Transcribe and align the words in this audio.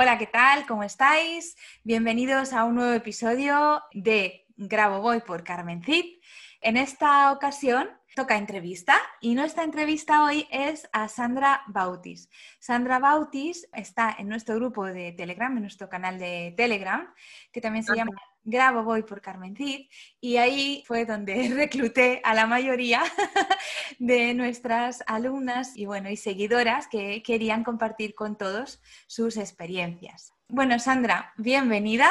Hola, 0.00 0.16
¿qué 0.16 0.28
tal? 0.28 0.64
¿Cómo 0.68 0.84
estáis? 0.84 1.56
Bienvenidos 1.82 2.52
a 2.52 2.62
un 2.62 2.76
nuevo 2.76 2.92
episodio 2.92 3.82
de 3.92 4.46
Grabo 4.56 5.00
Voy 5.00 5.18
por 5.22 5.42
Carmen 5.42 5.82
Cid. 5.82 6.20
En 6.60 6.76
esta 6.76 7.30
ocasión 7.32 7.88
toca 8.16 8.36
entrevista 8.36 9.00
y 9.20 9.36
nuestra 9.36 9.62
entrevista 9.62 10.24
hoy 10.24 10.48
es 10.50 10.88
a 10.92 11.06
Sandra 11.06 11.62
Bautis. 11.68 12.28
Sandra 12.58 12.98
Bautis 12.98 13.68
está 13.72 14.16
en 14.18 14.28
nuestro 14.28 14.56
grupo 14.56 14.86
de 14.86 15.12
Telegram, 15.12 15.54
en 15.54 15.62
nuestro 15.62 15.88
canal 15.88 16.18
de 16.18 16.52
Telegram, 16.56 17.14
que 17.52 17.60
también 17.60 17.84
se 17.84 17.94
llama 17.94 18.10
Grabo 18.42 18.82
Voy 18.82 19.04
por 19.04 19.20
Carmen 19.20 19.54
Cid 19.54 19.88
y 20.20 20.38
ahí 20.38 20.82
fue 20.86 21.04
donde 21.04 21.48
recluté 21.54 22.20
a 22.24 22.34
la 22.34 22.46
mayoría 22.46 23.02
de 24.00 24.34
nuestras 24.34 25.04
alumnas 25.06 25.76
y 25.76 25.86
bueno, 25.86 26.10
y 26.10 26.16
seguidoras 26.16 26.88
que 26.88 27.22
querían 27.22 27.62
compartir 27.62 28.16
con 28.16 28.36
todos 28.36 28.82
sus 29.06 29.36
experiencias. 29.36 30.32
Bueno, 30.48 30.80
Sandra, 30.80 31.32
bienvenida. 31.36 32.08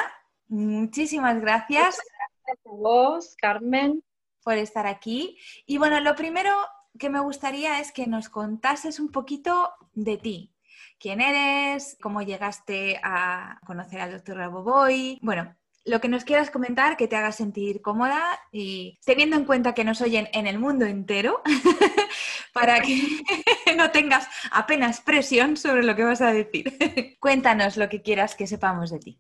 Muchísimas 0.47 1.41
gracias. 1.41 1.99
Gracias 2.45 2.65
a 2.65 2.69
vos, 2.69 3.35
Carmen. 3.41 4.01
Por 4.47 4.57
estar 4.57 4.87
aquí. 4.87 5.37
Y 5.65 5.77
bueno, 5.77 5.99
lo 5.99 6.15
primero 6.15 6.53
que 6.97 7.09
me 7.09 7.19
gustaría 7.19 7.81
es 7.81 7.91
que 7.91 8.07
nos 8.07 8.29
contases 8.29 8.97
un 8.97 9.11
poquito 9.11 9.73
de 9.91 10.15
ti. 10.15 10.53
¿Quién 10.97 11.19
eres? 11.19 11.97
¿Cómo 12.01 12.21
llegaste 12.21 12.97
a 13.03 13.59
conocer 13.65 13.99
al 13.99 14.13
doctor 14.13 14.37
Raboboy? 14.37 15.19
Bueno, 15.21 15.53
lo 15.83 15.99
que 15.99 16.07
nos 16.07 16.23
quieras 16.23 16.49
comentar 16.49 16.95
que 16.95 17.09
te 17.09 17.17
haga 17.17 17.33
sentir 17.33 17.81
cómoda 17.81 18.23
y 18.49 18.97
teniendo 19.03 19.35
en 19.35 19.43
cuenta 19.43 19.73
que 19.73 19.83
nos 19.83 19.99
oyen 19.99 20.29
en 20.31 20.47
el 20.47 20.59
mundo 20.59 20.85
entero, 20.85 21.41
para 22.53 22.79
que 22.79 23.01
no 23.75 23.91
tengas 23.91 24.29
apenas 24.51 25.01
presión 25.01 25.57
sobre 25.57 25.83
lo 25.83 25.93
que 25.93 26.05
vas 26.05 26.21
a 26.21 26.31
decir. 26.31 27.17
Cuéntanos 27.19 27.75
lo 27.75 27.89
que 27.89 28.01
quieras 28.01 28.33
que 28.33 28.47
sepamos 28.47 28.91
de 28.91 28.99
ti. 28.99 29.19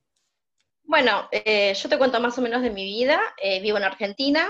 Bueno, 0.83 1.27
eh, 1.33 1.73
yo 1.73 1.89
te 1.89 1.97
cuento 1.97 2.21
más 2.21 2.37
o 2.37 2.41
menos 2.41 2.61
de 2.61 2.69
mi 2.69 2.85
vida. 2.85 3.19
Eh, 3.43 3.59
vivo 3.59 3.77
en 3.77 3.83
Argentina, 3.83 4.49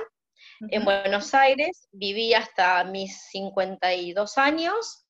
en 0.70 0.86
Buenos 0.86 1.34
Aires, 1.34 1.88
viví 1.92 2.34
hasta 2.34 2.84
mis 2.84 3.22
52 3.32 4.38
años. 4.38 5.06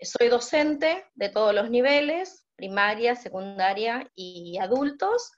Soy 0.00 0.28
docente 0.28 1.04
de 1.14 1.28
todos 1.28 1.54
los 1.54 1.70
niveles, 1.70 2.46
primaria, 2.56 3.14
secundaria 3.14 4.10
y 4.14 4.58
adultos. 4.58 5.32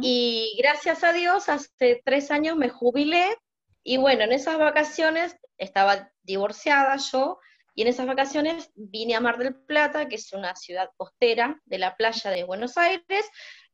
Y 0.00 0.54
gracias 0.58 1.04
a 1.04 1.12
Dios, 1.12 1.48
hace 1.48 2.02
tres 2.04 2.30
años 2.30 2.56
me 2.56 2.68
jubilé 2.68 3.36
y 3.82 3.96
bueno, 3.96 4.24
en 4.24 4.32
esas 4.32 4.58
vacaciones 4.58 5.36
estaba 5.58 6.10
divorciada 6.22 6.96
yo 6.96 7.38
y 7.74 7.82
en 7.82 7.88
esas 7.88 8.06
vacaciones 8.06 8.70
vine 8.74 9.14
a 9.14 9.20
Mar 9.20 9.38
del 9.38 9.54
Plata, 9.54 10.06
que 10.08 10.16
es 10.16 10.32
una 10.32 10.54
ciudad 10.54 10.90
costera 10.96 11.60
de 11.64 11.78
la 11.78 11.96
playa 11.96 12.30
de 12.30 12.44
Buenos 12.44 12.76
Aires. 12.76 13.26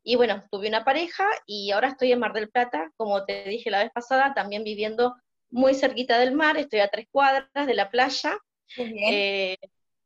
Y 0.09 0.17
bueno, 0.17 0.43
tuve 0.51 0.69
una 0.69 0.85
pareja 0.85 1.27
y 1.45 1.71
ahora 1.71 1.89
estoy 1.89 2.13
en 2.13 2.21
Mar 2.21 2.33
del 2.33 2.49
Plata, 2.49 2.91
como 2.97 3.27
te 3.27 3.45
dije 3.45 3.71
la 3.71 3.83
vez 3.83 3.93
pasada, 3.93 4.33
también 4.33 4.65
viviendo 4.65 5.15
muy 5.51 5.75
cerquita 5.75 6.19
del 6.19 6.35
mar, 6.35 6.57
estoy 6.57 6.81
a 6.81 6.89
tres 6.89 7.07
cuadras 7.11 7.67
de 7.67 7.75
la 7.75 7.91
playa. 7.91 8.39
Eh, 8.77 9.57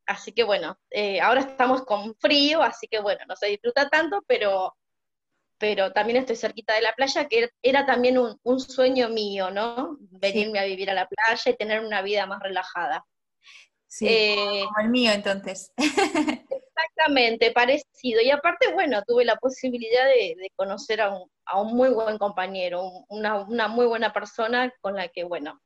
Así 0.05 0.33
que 0.33 0.43
bueno, 0.43 0.77
eh, 0.89 1.21
ahora 1.21 1.41
estamos 1.41 1.83
con 1.85 2.15
frío, 2.15 2.61
así 2.61 2.87
que 2.87 2.99
bueno, 2.99 3.23
no 3.27 3.35
se 3.35 3.47
disfruta 3.47 3.87
tanto, 3.89 4.21
pero, 4.27 4.75
pero 5.57 5.93
también 5.93 6.17
estoy 6.17 6.35
cerquita 6.35 6.75
de 6.75 6.81
la 6.81 6.93
playa, 6.93 7.27
que 7.27 7.49
era 7.61 7.85
también 7.85 8.17
un, 8.17 8.59
sueño 8.59 9.09
mío, 9.09 9.49
¿no? 9.51 9.97
Venirme 9.99 10.59
a 10.59 10.65
vivir 10.65 10.89
a 10.89 10.93
la 10.93 11.07
playa 11.07 11.51
y 11.51 11.55
tener 11.55 11.79
una 11.79 12.01
vida 12.01 12.25
más 12.25 12.41
relajada. 12.41 13.05
Sí, 13.93 14.07
eh, 14.09 14.63
como 14.65 14.79
el 14.79 14.89
mío 14.89 15.11
entonces. 15.11 15.71
Exactamente, 16.49 17.51
parecido. 17.51 18.21
Y 18.21 18.31
aparte, 18.31 18.73
bueno, 18.73 19.03
tuve 19.05 19.23
la 19.23 19.35
posibilidad 19.35 20.05
de, 20.05 20.51
conocer 20.55 20.99
a 20.99 21.15
un, 21.15 21.29
a 21.45 21.61
un, 21.61 21.75
muy 21.75 21.89
buen 21.89 22.17
compañero, 22.17 22.89
una, 23.09 23.41
una 23.41 23.67
muy 23.67 23.85
buena 23.85 24.11
persona 24.11 24.73
con 24.81 24.95
la 24.95 25.09
que, 25.09 25.23
bueno, 25.23 25.61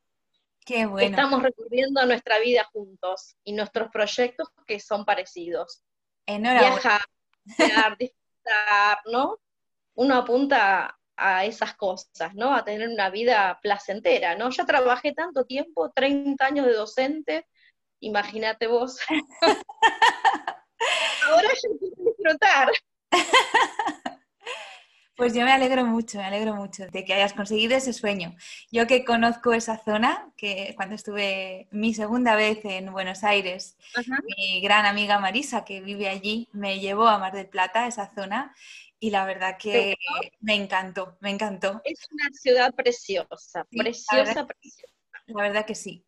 Estamos 0.69 1.41
recorriendo 1.41 2.05
nuestra 2.05 2.39
vida 2.39 2.65
juntos 2.73 3.37
y 3.45 3.53
nuestros 3.53 3.89
proyectos 3.89 4.49
que 4.65 4.81
son 4.81 5.05
parecidos. 5.05 5.81
Viajar, 6.25 6.99
disfrutar, 7.97 8.99
¿no? 9.05 9.39
Uno 9.95 10.15
apunta 10.15 10.99
a 11.15 11.45
esas 11.45 11.73
cosas, 11.75 12.35
¿no? 12.35 12.53
A 12.53 12.65
tener 12.65 12.89
una 12.89 13.09
vida 13.09 13.57
placentera, 13.61 14.35
¿no? 14.35 14.49
Ya 14.49 14.65
trabajé 14.65 15.13
tanto 15.13 15.45
tiempo, 15.45 15.89
30 15.91 16.45
años 16.45 16.65
de 16.65 16.73
docente, 16.73 17.47
imagínate 17.99 18.67
vos. 18.67 18.97
Ahora 21.29 21.49
yo 21.63 21.69
quiero 21.79 21.95
disfrutar. 21.97 22.69
Pues 25.17 25.33
yo 25.33 25.43
me 25.43 25.51
alegro 25.51 25.83
mucho, 25.83 26.19
me 26.19 26.25
alegro 26.25 26.53
mucho 26.53 26.85
de 26.91 27.03
que 27.03 27.11
hayas 27.15 27.33
conseguido 27.33 27.75
ese 27.75 27.91
sueño. 27.91 28.35
Yo 28.71 28.85
que 28.85 29.03
conozco 29.03 29.51
esa 29.51 29.83
zona, 29.83 30.31
que 30.37 30.73
cuando 30.75 30.93
estuve 30.93 31.67
mi 31.71 31.95
segunda 31.95 32.35
vez 32.35 32.63
en 32.65 32.91
Buenos 32.91 33.23
Aires, 33.23 33.77
mi 34.37 34.61
gran 34.61 34.85
amiga 34.85 35.17
Marisa, 35.17 35.65
que 35.65 35.81
vive 35.81 36.07
allí, 36.07 36.49
me 36.53 36.79
llevó 36.79 37.07
a 37.07 37.17
Mar 37.17 37.33
del 37.33 37.49
Plata, 37.49 37.87
esa 37.87 38.13
zona, 38.13 38.55
y 38.99 39.09
la 39.09 39.25
verdad 39.25 39.57
que 39.57 39.95
me 40.39 40.53
encantó, 40.53 41.17
me 41.19 41.31
encantó. 41.31 41.81
Es 41.83 42.07
una 42.11 42.29
ciudad 42.31 42.75
preciosa, 42.75 43.65
preciosa, 43.71 44.45
preciosa. 44.45 44.93
La 45.25 45.41
verdad 45.41 45.65
que 45.65 45.73
sí. 45.73 46.06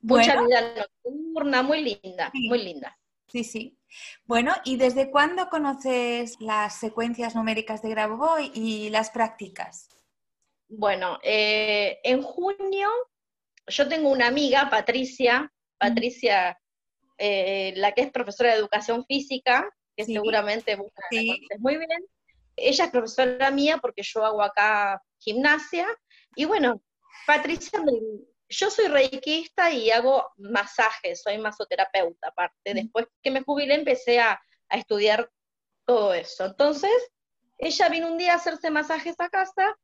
Mucha 0.00 0.40
vida 0.40 0.74
nocturna, 0.74 1.62
muy 1.62 1.82
linda, 1.82 2.30
muy 2.34 2.62
linda. 2.62 2.98
Sí, 3.28 3.44
sí. 3.44 3.78
Bueno, 4.24 4.54
¿y 4.64 4.76
desde 4.76 5.10
cuándo 5.10 5.48
conoces 5.48 6.40
las 6.40 6.78
secuencias 6.78 7.34
numéricas 7.34 7.82
de 7.82 7.90
Grabovoi 7.90 8.50
y 8.54 8.90
las 8.90 9.10
prácticas? 9.10 9.88
Bueno, 10.68 11.18
eh, 11.22 11.98
en 12.02 12.22
junio 12.22 12.88
yo 13.66 13.88
tengo 13.88 14.10
una 14.10 14.26
amiga, 14.26 14.68
Patricia, 14.70 15.52
Patricia, 15.78 16.58
eh, 17.18 17.72
la 17.76 17.92
que 17.92 18.02
es 18.02 18.10
profesora 18.10 18.50
de 18.50 18.58
educación 18.58 19.04
física, 19.06 19.68
que 19.96 20.04
seguramente 20.04 20.76
vos 20.76 20.90
muy 21.58 21.76
bien. 21.76 22.06
Ella 22.56 22.84
es 22.84 22.90
profesora 22.90 23.50
mía 23.50 23.78
porque 23.78 24.02
yo 24.02 24.24
hago 24.24 24.42
acá 24.42 25.02
gimnasia. 25.18 25.86
Y 26.34 26.44
bueno, 26.44 26.82
Patricia 27.26 27.80
me, 27.80 27.92
yo 28.52 28.70
soy 28.70 28.86
reikista 28.88 29.70
y 29.72 29.90
hago 29.90 30.30
masajes, 30.36 31.22
soy 31.22 31.38
masoterapeuta 31.38 32.28
aparte. 32.28 32.74
Después 32.74 33.06
que 33.22 33.30
me 33.30 33.42
jubilé 33.42 33.74
empecé 33.74 34.20
a, 34.20 34.40
estudiar 34.70 35.30
todo 35.84 36.14
eso. 36.14 36.46
Entonces, 36.46 36.90
ella 37.58 37.90
vino 37.90 38.06
un 38.10 38.16
día 38.16 38.32
a 38.32 38.36
hacerse 38.36 38.70
masajes 38.70 39.16
a 39.18 39.28
casa 39.28 39.76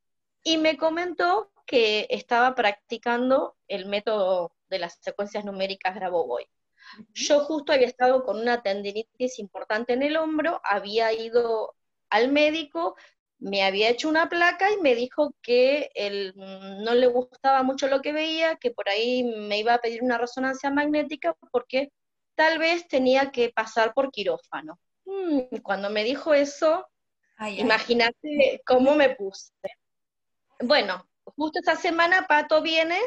y 0.43 0.57
me 0.57 0.79
comentó 0.79 1.53
que 1.67 2.07
estaba 2.09 2.55
practicando 2.55 3.59
el 3.67 3.85
método 3.85 4.55
de 4.71 4.79
las 4.79 4.97
secuencias 5.03 5.45
numéricas 5.45 5.95
Grabovoi. 5.95 6.49
Yo 7.13 7.41
justo 7.41 7.75
había 7.75 7.87
estado 7.87 8.25
con 8.25 8.39
una 8.39 8.63
tendinitis 8.63 9.39
importante 9.39 9.93
en 9.93 10.03
el 10.03 10.17
hombro, 10.17 10.59
había 10.65 11.13
ido 11.13 11.75
al 12.09 12.33
médico, 12.33 12.97
me 13.39 13.63
había 13.63 13.89
hecho 13.89 14.09
una 14.09 14.29
placa 14.29 14.71
y 14.73 14.79
me 14.79 14.95
dijo 14.95 15.35
que 15.43 15.91
él, 15.95 16.33
mm, 16.35 16.83
no 16.83 16.95
le 16.95 17.07
gustaba 17.07 17.63
mucho 17.63 17.87
lo 17.87 18.03
que 18.03 18.13
veía, 18.13 18.57
que 18.57 18.71
por 18.71 18.89
ahí 18.89 19.25
me 19.25 19.59
iba 19.59 19.75
a 19.75 19.81
pedir 19.81 20.03
una 20.03 20.19
resonancia 20.19 20.71
magnética 20.71 21.35
porque 21.53 21.93
tal 22.35 22.59
vez 22.59 22.87
tenía 22.89 23.31
que 23.31 23.51
pasar 23.51 23.95
por 23.95 24.11
quirófano. 24.11 24.79
Mm, 25.05 25.59
cuando 25.63 25.91
me 25.91 26.05
dijo 26.05 26.35
eso, 26.35 26.87
imagínate 27.57 28.61
cómo 28.67 28.95
me 28.95 29.11
puse. 29.15 29.53
Bueno, 30.61 31.09
justo 31.37 31.61
esta 31.61 31.77
semana 31.77 32.27
Pato 32.29 32.61
viene 32.61 32.99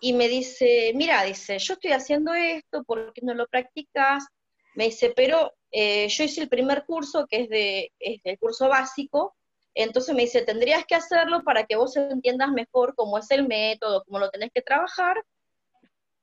y 0.00 0.12
me 0.12 0.28
dice, 0.28 0.92
mira, 0.94 1.24
dice, 1.24 1.58
yo 1.58 1.74
estoy 1.74 1.92
haciendo 1.92 2.34
esto, 2.34 2.84
¿por 2.84 3.12
qué 3.14 3.22
no 3.24 3.34
lo 3.34 3.46
practicas? 3.48 4.26
Me 4.74 4.84
dice, 4.84 5.12
pero 5.16 5.54
eh, 5.70 6.08
yo 6.08 6.24
hice 6.24 6.42
el 6.42 6.48
primer 6.48 6.84
curso, 6.84 7.26
que 7.26 7.42
es, 7.42 7.48
de, 7.48 7.92
es 7.98 8.20
el 8.24 8.38
curso 8.38 8.68
básico, 8.68 9.36
entonces 9.82 10.14
me 10.14 10.22
dice, 10.22 10.42
tendrías 10.42 10.84
que 10.84 10.96
hacerlo 10.96 11.44
para 11.44 11.64
que 11.64 11.76
vos 11.76 11.96
entiendas 11.96 12.50
mejor 12.50 12.94
cómo 12.96 13.18
es 13.18 13.30
el 13.30 13.46
método, 13.46 14.02
cómo 14.04 14.18
lo 14.18 14.30
tenés 14.30 14.50
que 14.52 14.60
trabajar. 14.60 15.24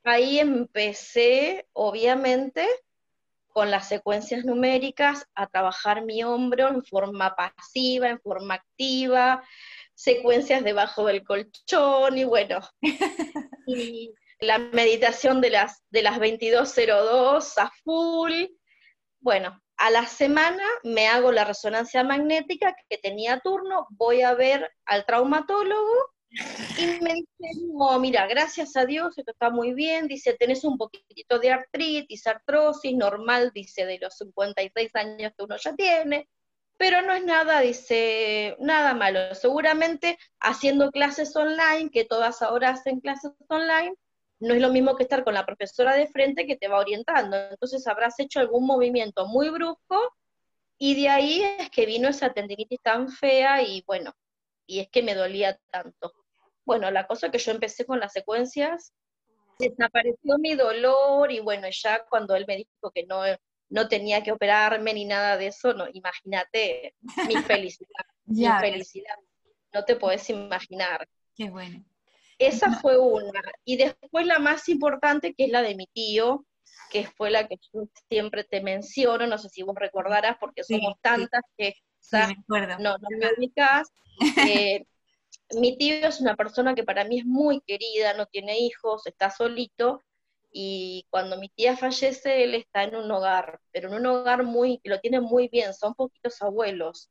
Ahí 0.04 0.40
empecé, 0.40 1.66
obviamente, 1.72 2.68
con 3.48 3.72
las 3.72 3.88
secuencias 3.88 4.44
numéricas 4.44 5.26
a 5.34 5.48
trabajar 5.48 6.04
mi 6.04 6.22
hombro 6.24 6.68
en 6.68 6.84
forma 6.84 7.34
pasiva, 7.36 8.10
en 8.10 8.20
forma 8.20 8.56
activa, 8.56 9.42
secuencias 9.94 10.62
debajo 10.62 11.06
del 11.06 11.24
colchón 11.24 12.18
y 12.18 12.26
bueno, 12.26 12.60
y 13.68 14.14
la 14.42 14.60
meditación 14.60 15.40
de 15.40 15.52
las, 15.52 15.82
de 15.90 16.02
las 16.02 16.20
22.02 16.20 17.54
a 17.58 17.72
full. 17.86 18.48
Bueno, 19.22 19.64
a 19.78 19.90
la 19.90 20.06
semana 20.08 20.64
me 20.84 21.08
hago 21.08 21.32
la 21.32 21.44
resonancia 21.44 22.04
magnética 22.04 22.76
que 22.90 22.98
tenía 22.98 23.40
turno, 23.40 23.88
voy 23.92 24.22
a 24.22 24.34
ver 24.34 24.72
al 24.86 25.06
traumatólogo 25.06 26.16
y 26.78 26.86
me 27.02 27.14
dice, 27.14 27.66
no, 27.74 27.98
mira, 28.00 28.28
gracias 28.28 28.76
a 28.76 28.86
Dios, 28.86 29.18
esto 29.18 29.32
está 29.32 29.50
muy 29.50 29.74
bien, 29.74 30.08
dice, 30.08 30.34
tenés 30.34 30.64
un 30.64 30.78
poquitito 30.78 31.40
de 31.40 31.52
artritis, 31.52 32.28
artrosis, 32.28 32.96
normal, 32.96 33.52
dice, 33.54 33.86
de 33.86 34.00
los 34.00 34.18
56 34.18 34.96
años 34.96 35.32
que 35.38 35.44
uno 35.44 35.56
ya 35.58 35.74
tiene, 35.76 36.28
pero 36.78 37.02
no 37.02 37.14
es 37.14 37.24
nada, 37.24 37.62
dice, 37.62 38.58
nada 38.60 38.94
malo. 38.94 39.34
Seguramente 39.34 40.18
haciendo 40.40 40.92
clases 40.92 41.36
online, 41.36 41.90
que 41.90 42.04
todas 42.04 42.42
ahora 42.42 42.72
hacen 42.72 43.00
clases 43.00 43.32
online, 43.48 43.96
no 44.40 44.54
es 44.54 44.62
lo 44.62 44.70
mismo 44.70 44.96
que 44.96 45.04
estar 45.04 45.24
con 45.24 45.34
la 45.34 45.46
profesora 45.46 45.96
de 45.96 46.08
frente 46.08 46.46
que 46.46 46.58
te 46.58 46.68
va 46.68 46.80
orientando. 46.80 47.38
Entonces 47.38 47.88
habrás 47.88 48.20
hecho 48.20 48.40
algún 48.40 48.66
movimiento 48.66 49.28
muy 49.28 49.50
brusco 49.50 50.16
y 50.78 51.02
de 51.02 51.10
ahí 51.10 51.42
es 51.60 51.70
que 51.70 51.86
vino 51.86 52.10
esa 52.10 52.34
tendinitis 52.34 52.82
tan 52.82 53.10
fea 53.10 53.62
y 53.64 53.84
bueno, 53.88 54.14
y 54.68 54.80
es 54.80 54.90
que 54.90 55.04
me 55.04 55.16
dolía 55.16 55.58
tanto. 55.72 56.14
Bueno, 56.66 56.92
la 56.92 57.08
cosa 57.08 57.32
que 57.32 57.38
yo 57.38 57.52
empecé 57.52 57.86
con 57.86 58.00
las 58.00 58.12
secuencias, 58.12 58.94
desapareció 59.60 60.38
mi 60.38 60.56
dolor 60.56 61.32
y 61.32 61.40
bueno, 61.40 61.68
ya 61.72 62.06
cuando 62.10 62.36
él 62.36 62.46
me 62.48 62.58
dijo 62.58 62.92
que 62.94 63.06
no, 63.06 63.22
no 63.70 63.88
tenía 63.88 64.22
que 64.22 64.32
operarme 64.32 64.94
ni 64.94 65.06
nada 65.06 65.38
de 65.38 65.48
eso, 65.48 65.74
no, 65.74 65.86
imagínate 65.94 66.96
mi 67.28 67.36
felicidad, 67.44 68.06
mi 68.26 68.48
felicidad, 68.60 69.16
no 69.74 69.86
te 69.86 69.96
puedes 69.96 70.30
imaginar. 70.30 71.08
Qué 71.36 71.50
bueno. 71.50 71.86
Esa 72.38 72.80
fue 72.80 72.98
una. 72.98 73.42
Y 73.64 73.78
después 73.78 74.26
la 74.26 74.40
más 74.40 74.68
importante, 74.70 75.34
que 75.34 75.46
es 75.46 75.52
la 75.52 75.62
de 75.62 75.76
mi 75.76 75.88
tío, 75.88 76.46
que 76.92 77.06
fue 77.06 77.32
la 77.32 77.48
que 77.48 77.58
yo 77.74 77.84
siempre 78.10 78.44
te 78.44 78.62
menciono, 78.62 79.28
no 79.28 79.38
sé 79.38 79.50
si 79.50 79.64
vos 79.64 79.76
recordarás, 79.76 80.38
porque 80.40 80.64
somos 80.64 80.96
tantas 81.02 81.42
que 81.58 81.76
no, 82.80 82.98
no 82.98 83.10
me 83.18 83.34
ubicas. 83.38 83.92
Eh, 84.78 84.86
mi 85.60 85.78
tío 85.78 86.08
es 86.08 86.22
una 86.22 86.38
persona 86.38 86.74
que 86.74 86.86
para 86.86 87.04
mí 87.04 87.20
es 87.20 87.26
muy 87.26 87.60
querida, 87.68 88.14
no 88.14 88.28
tiene 88.28 88.58
hijos, 88.60 89.06
está 89.08 89.30
solito, 89.30 90.02
y 90.58 91.06
cuando 91.10 91.38
mi 91.38 91.50
tía 91.50 91.76
fallece, 91.76 92.46
él 92.46 92.56
está 92.56 92.84
en 92.84 92.96
un 92.96 93.12
hogar, 93.12 93.60
pero 93.74 93.90
en 93.90 93.96
un 93.96 94.06
hogar 94.06 94.46
muy, 94.46 94.80
lo 94.86 95.02
tiene 95.02 95.20
muy 95.20 95.50
bien, 95.50 95.74
son 95.74 95.94
poquitos 95.96 96.42
abuelos. 96.42 97.10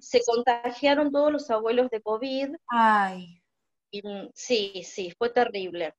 Se 0.00 0.22
contagiaron 0.24 1.12
todos 1.12 1.30
los 1.30 1.50
abuelos 1.50 1.90
de 1.90 2.00
COVID. 2.00 2.54
Ay. 2.68 3.37
Mm, 3.92 4.28
sí, 4.34 4.82
sí, 4.84 5.12
fue 5.16 5.30
terrible. 5.30 5.94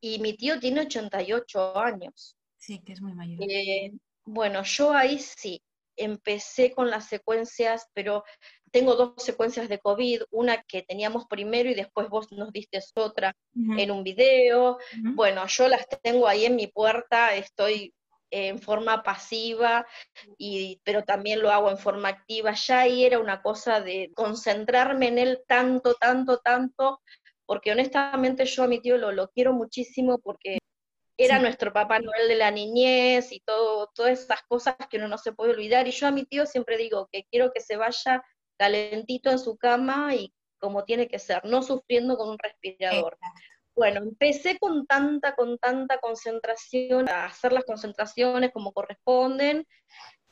Y 0.00 0.18
mi 0.18 0.34
tío 0.34 0.58
tiene 0.58 0.82
88 0.82 1.78
años. 1.78 2.36
Sí, 2.56 2.80
que 2.80 2.92
es 2.92 3.00
muy 3.00 3.14
mayor. 3.14 3.42
Eh, 3.42 3.92
bueno, 4.24 4.62
yo 4.62 4.92
ahí 4.92 5.18
sí, 5.18 5.62
empecé 5.96 6.72
con 6.72 6.90
las 6.90 7.06
secuencias, 7.06 7.86
pero 7.92 8.24
tengo 8.70 8.94
dos 8.94 9.14
secuencias 9.16 9.68
de 9.68 9.78
COVID, 9.78 10.22
una 10.30 10.62
que 10.62 10.82
teníamos 10.82 11.26
primero 11.26 11.68
y 11.70 11.74
después 11.74 12.08
vos 12.08 12.30
nos 12.32 12.52
diste 12.52 12.78
otra 12.94 13.34
en 13.54 13.90
un 13.90 14.04
video. 14.04 14.78
Bueno, 15.14 15.46
yo 15.46 15.68
las 15.68 15.86
tengo 16.02 16.28
ahí 16.28 16.44
en 16.44 16.56
mi 16.56 16.68
puerta, 16.68 17.34
estoy 17.34 17.92
en 18.30 18.60
forma 18.60 19.02
pasiva, 19.02 19.86
y, 20.38 20.80
pero 20.84 21.02
también 21.02 21.42
lo 21.42 21.50
hago 21.50 21.70
en 21.70 21.78
forma 21.78 22.08
activa. 22.08 22.52
Ya 22.52 22.80
ahí 22.80 23.04
era 23.04 23.18
una 23.18 23.42
cosa 23.42 23.80
de 23.80 24.12
concentrarme 24.14 25.08
en 25.08 25.18
él 25.18 25.42
tanto, 25.46 25.94
tanto, 25.94 26.38
tanto, 26.38 27.00
porque 27.50 27.72
honestamente 27.72 28.44
yo 28.44 28.62
a 28.62 28.68
mi 28.68 28.78
tío 28.78 28.96
lo, 28.96 29.10
lo 29.10 29.28
quiero 29.30 29.52
muchísimo 29.52 30.20
porque 30.20 30.58
era 31.16 31.40
nuestro 31.40 31.72
Papá 31.72 31.98
Noel 31.98 32.28
de 32.28 32.36
la 32.36 32.52
niñez 32.52 33.32
y 33.32 33.40
todo, 33.40 33.90
todas 33.92 34.20
esas 34.20 34.42
cosas 34.46 34.76
que 34.88 34.98
uno 34.98 35.08
no 35.08 35.18
se 35.18 35.32
puede 35.32 35.50
olvidar. 35.50 35.88
Y 35.88 35.90
yo 35.90 36.06
a 36.06 36.12
mi 36.12 36.24
tío 36.24 36.46
siempre 36.46 36.76
digo 36.76 37.08
que 37.10 37.24
quiero 37.28 37.50
que 37.52 37.60
se 37.60 37.76
vaya 37.76 38.22
calentito 38.56 39.32
en 39.32 39.40
su 39.40 39.56
cama 39.56 40.14
y 40.14 40.32
como 40.60 40.84
tiene 40.84 41.08
que 41.08 41.18
ser, 41.18 41.44
no 41.44 41.64
sufriendo 41.64 42.16
con 42.16 42.28
un 42.28 42.38
respirador. 42.38 43.18
Bueno, 43.74 43.98
empecé 43.98 44.56
con 44.56 44.86
tanta, 44.86 45.34
con 45.34 45.58
tanta 45.58 45.98
concentración, 45.98 47.08
a 47.08 47.24
hacer 47.24 47.52
las 47.52 47.64
concentraciones 47.64 48.52
como 48.52 48.72
corresponden, 48.72 49.66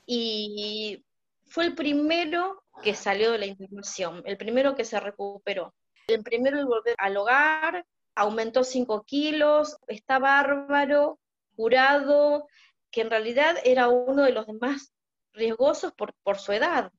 y 0.07 1.05
fue 1.49 1.65
el 1.65 1.75
primero 1.75 2.63
que 2.81 2.95
salió 2.95 3.33
de 3.33 3.39
la 3.39 3.47
internación, 3.47 4.23
el 4.25 4.37
primero 4.37 4.77
que 4.77 4.85
se 4.85 5.01
recuperó. 5.01 5.75
El 6.09 6.23
primero 6.23 6.67
volver 6.67 6.95
al 6.99 7.17
hogar, 7.17 7.87
aumentó 8.15 8.65
5 8.65 9.05
kilos, 9.05 9.77
está 9.87 10.19
bárbaro, 10.19 11.21
curado, 11.55 12.49
que 12.91 13.03
en 13.03 13.11
realidad 13.11 13.57
era 13.63 13.89
uno 13.89 14.23
de 14.23 14.33
los 14.33 14.47
más 14.61 14.93
riesgosos 15.35 15.93
por, 15.93 16.15
por 16.23 16.39
su 16.39 16.53
edad. 16.53 16.91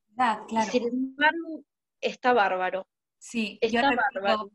Sin 0.72 0.88
embargo, 0.88 1.64
está 2.00 2.34
bárbaro. 2.34 2.88
Sí, 3.18 3.58
está 3.62 3.92
yo 3.92 3.98
bárbaro. 3.98 4.52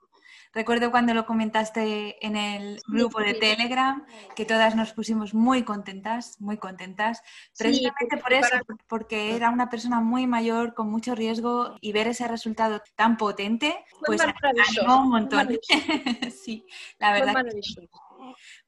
Recuerdo 0.53 0.91
cuando 0.91 1.15
lo 1.15 1.27
comentaste 1.27 2.25
en 2.25 2.37
el 2.37 2.81
grupo 2.87 3.21
de 3.21 3.35
Telegram, 3.35 4.05
que 4.37 4.45
todas 4.45 4.77
nos 4.77 4.93
pusimos 4.93 5.35
muy 5.35 5.65
contentas, 5.65 6.41
muy 6.41 6.59
contentas, 6.59 7.23
precisamente 7.59 8.17
por 8.19 8.33
eso, 8.33 8.57
porque 8.87 9.35
era 9.35 9.51
una 9.51 9.69
persona 9.69 10.01
muy 10.01 10.27
mayor, 10.27 10.75
con 10.75 10.91
mucho 10.91 11.15
riesgo, 11.15 11.77
y 11.81 11.93
ver 11.93 12.09
ese 12.09 12.29
resultado 12.29 12.83
tan 12.95 13.17
potente, 13.17 13.85
pues 14.07 14.21
animó 14.21 15.03
un 15.03 15.11
montón. 15.11 15.49
sí, 16.45 16.67
la 16.99 17.13
verdad. 17.13 17.35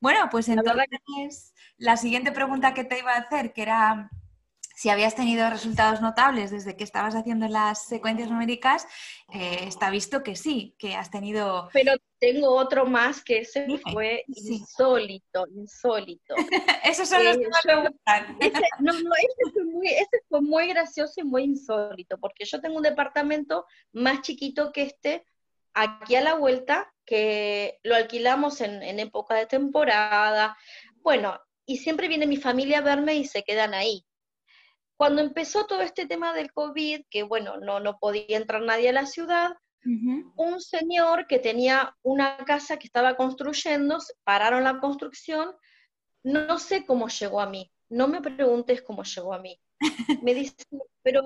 Bueno, 0.00 0.28
pues 0.30 0.48
entonces, 0.48 1.54
la 1.78 1.96
siguiente 1.96 2.32
pregunta 2.32 2.74
que 2.74 2.84
te 2.84 2.98
iba 2.98 3.14
a 3.14 3.18
hacer, 3.18 3.52
que 3.52 3.62
era 3.62 4.10
si 4.76 4.90
habías 4.90 5.14
tenido 5.14 5.48
resultados 5.48 6.02
notables 6.02 6.50
desde 6.50 6.76
que 6.76 6.84
estabas 6.84 7.14
haciendo 7.14 7.48
las 7.48 7.86
secuencias 7.86 8.30
numéricas, 8.30 8.86
eh, 9.32 9.60
está 9.62 9.88
visto 9.88 10.22
que 10.22 10.36
sí, 10.36 10.74
que 10.78 10.94
has 10.94 11.10
tenido... 11.10 11.70
Pero 11.72 11.94
tengo 12.18 12.54
otro 12.54 12.84
más 12.84 13.24
que 13.24 13.38
ese 13.38 13.66
fue 13.90 14.24
insólito, 14.28 15.46
insólito. 15.54 16.34
Esos 16.84 17.08
son 17.08 17.24
los 17.24 17.38
que 17.38 17.48
me 17.48 17.88
gustan. 17.88 18.38
no, 18.80 18.92
no, 18.92 19.10
ese 19.14 19.50
fue, 19.54 19.64
muy, 19.64 19.88
ese 19.88 20.22
fue 20.28 20.42
muy 20.42 20.68
gracioso 20.68 21.22
y 21.22 21.24
muy 21.24 21.44
insólito, 21.44 22.18
porque 22.18 22.44
yo 22.44 22.60
tengo 22.60 22.76
un 22.76 22.82
departamento 22.82 23.64
más 23.92 24.20
chiquito 24.20 24.72
que 24.72 24.82
este, 24.82 25.24
aquí 25.72 26.16
a 26.16 26.20
la 26.20 26.34
vuelta, 26.34 26.92
que 27.06 27.78
lo 27.82 27.94
alquilamos 27.94 28.60
en, 28.60 28.82
en 28.82 29.00
época 29.00 29.36
de 29.36 29.46
temporada. 29.46 30.54
Bueno, 30.96 31.40
y 31.64 31.78
siempre 31.78 32.08
viene 32.08 32.26
mi 32.26 32.36
familia 32.36 32.80
a 32.80 32.82
verme 32.82 33.16
y 33.16 33.24
se 33.24 33.42
quedan 33.42 33.72
ahí. 33.72 34.04
Cuando 34.96 35.20
empezó 35.20 35.66
todo 35.66 35.82
este 35.82 36.06
tema 36.06 36.32
del 36.32 36.52
COVID, 36.52 37.02
que 37.10 37.22
bueno, 37.22 37.58
no, 37.58 37.80
no 37.80 37.98
podía 37.98 38.36
entrar 38.36 38.62
nadie 38.62 38.88
a 38.88 38.92
la 38.92 39.06
ciudad, 39.06 39.52
un 40.36 40.60
señor 40.60 41.28
que 41.28 41.38
tenía 41.38 41.96
una 42.02 42.38
casa 42.38 42.76
que 42.76 42.88
estaba 42.88 43.16
construyendo, 43.16 43.98
pararon 44.24 44.64
la 44.64 44.80
construcción, 44.80 45.54
no 46.24 46.58
sé 46.58 46.84
cómo 46.84 47.06
llegó 47.06 47.40
a 47.40 47.48
mí, 47.48 47.70
no 47.88 48.08
me 48.08 48.20
preguntes 48.20 48.82
cómo 48.82 49.04
llegó 49.04 49.32
a 49.32 49.38
mí. 49.38 49.60
Me 50.24 50.34
dice, 50.34 50.56
pero 51.02 51.22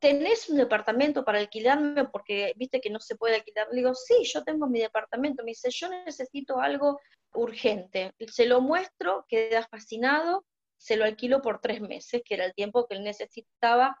¿tenés 0.00 0.48
un 0.48 0.56
departamento 0.56 1.24
para 1.24 1.38
alquilarme? 1.38 2.06
Porque 2.08 2.52
viste 2.56 2.80
que 2.80 2.90
no 2.90 2.98
se 2.98 3.14
puede 3.14 3.36
alquilar. 3.36 3.68
Le 3.70 3.76
digo, 3.76 3.94
sí, 3.94 4.24
yo 4.24 4.42
tengo 4.42 4.66
mi 4.66 4.80
departamento. 4.80 5.44
Me 5.44 5.50
dice, 5.50 5.68
yo 5.70 5.88
necesito 5.88 6.58
algo 6.58 6.98
urgente. 7.34 8.12
Se 8.26 8.46
lo 8.46 8.60
muestro, 8.60 9.24
queda 9.28 9.66
fascinado 9.70 10.44
se 10.80 10.96
lo 10.96 11.04
alquilo 11.04 11.42
por 11.42 11.60
tres 11.60 11.82
meses, 11.82 12.22
que 12.24 12.34
era 12.34 12.46
el 12.46 12.54
tiempo 12.54 12.86
que 12.86 12.96
él 12.96 13.04
necesitaba 13.04 13.98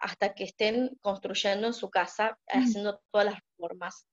hasta 0.00 0.34
que 0.34 0.44
estén 0.44 0.98
construyendo 1.00 1.68
en 1.68 1.74
su 1.74 1.90
casa, 1.90 2.36
mm. 2.52 2.58
haciendo 2.58 3.00
todas 3.12 3.26
las 3.26 3.40
reformas. 3.40 4.06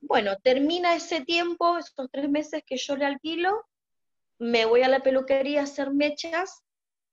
Bueno, 0.00 0.36
termina 0.42 0.94
ese 0.94 1.24
tiempo, 1.24 1.78
esos 1.78 2.10
tres 2.12 2.28
meses 2.28 2.62
que 2.66 2.76
yo 2.76 2.94
le 2.96 3.06
alquilo, 3.06 3.64
me 4.38 4.66
voy 4.66 4.82
a 4.82 4.88
la 4.88 5.00
peluquería 5.00 5.60
a 5.60 5.64
hacer 5.64 5.92
mechas, 5.92 6.62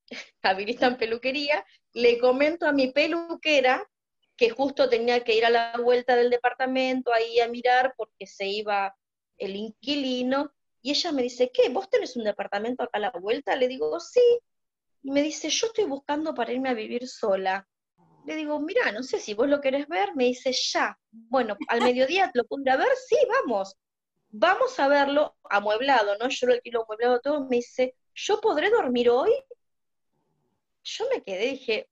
habilitan 0.41 0.97
peluquería, 0.97 1.65
le 1.93 2.19
comento 2.19 2.67
a 2.67 2.73
mi 2.73 2.91
peluquera 2.91 3.87
que 4.35 4.49
justo 4.49 4.89
tenía 4.89 5.23
que 5.23 5.35
ir 5.35 5.45
a 5.45 5.49
la 5.49 5.77
vuelta 5.81 6.17
del 6.17 6.29
departamento 6.29 7.13
ahí 7.13 7.39
a 7.39 7.47
mirar 7.47 7.93
porque 7.95 8.27
se 8.27 8.47
iba 8.47 8.93
el 9.37 9.55
inquilino, 9.55 10.51
y 10.81 10.91
ella 10.91 11.11
me 11.11 11.21
dice, 11.23 11.51
¿qué? 11.53 11.69
¿Vos 11.69 11.89
tenés 11.89 12.15
un 12.15 12.23
departamento 12.23 12.83
acá 12.83 12.97
a 12.97 13.01
la 13.01 13.11
vuelta? 13.11 13.55
Le 13.55 13.67
digo, 13.67 14.00
sí. 14.00 14.21
Y 15.03 15.11
me 15.11 15.21
dice, 15.21 15.50
yo 15.50 15.67
estoy 15.67 15.85
buscando 15.85 16.33
para 16.33 16.51
irme 16.51 16.69
a 16.69 16.73
vivir 16.73 17.07
sola. 17.07 17.67
Le 18.25 18.35
digo, 18.35 18.59
mira, 18.59 18.91
no 18.91 19.03
sé 19.03 19.19
si 19.19 19.33
vos 19.33 19.47
lo 19.47 19.61
querés 19.61 19.88
ver. 19.88 20.15
Me 20.15 20.25
dice, 20.25 20.51
ya. 20.51 20.97
Bueno, 21.11 21.55
al 21.67 21.81
mediodía 21.83 22.31
lo 22.33 22.45
pondré 22.45 22.73
a 22.73 22.77
ver. 22.77 22.89
Sí, 23.07 23.15
vamos. 23.29 23.75
Vamos 24.29 24.79
a 24.79 24.88
verlo 24.88 25.38
amueblado, 25.50 26.17
¿no? 26.17 26.29
Yo 26.29 26.47
lo 26.47 26.53
alquilo 26.53 26.83
amueblado 26.83 27.19
todo. 27.19 27.47
Me 27.47 27.57
dice, 27.57 27.95
¿yo 28.15 28.41
podré 28.41 28.69
dormir 28.69 29.09
hoy? 29.09 29.31
Yo 30.83 31.05
me 31.13 31.21
quedé, 31.21 31.45
dije, 31.51 31.89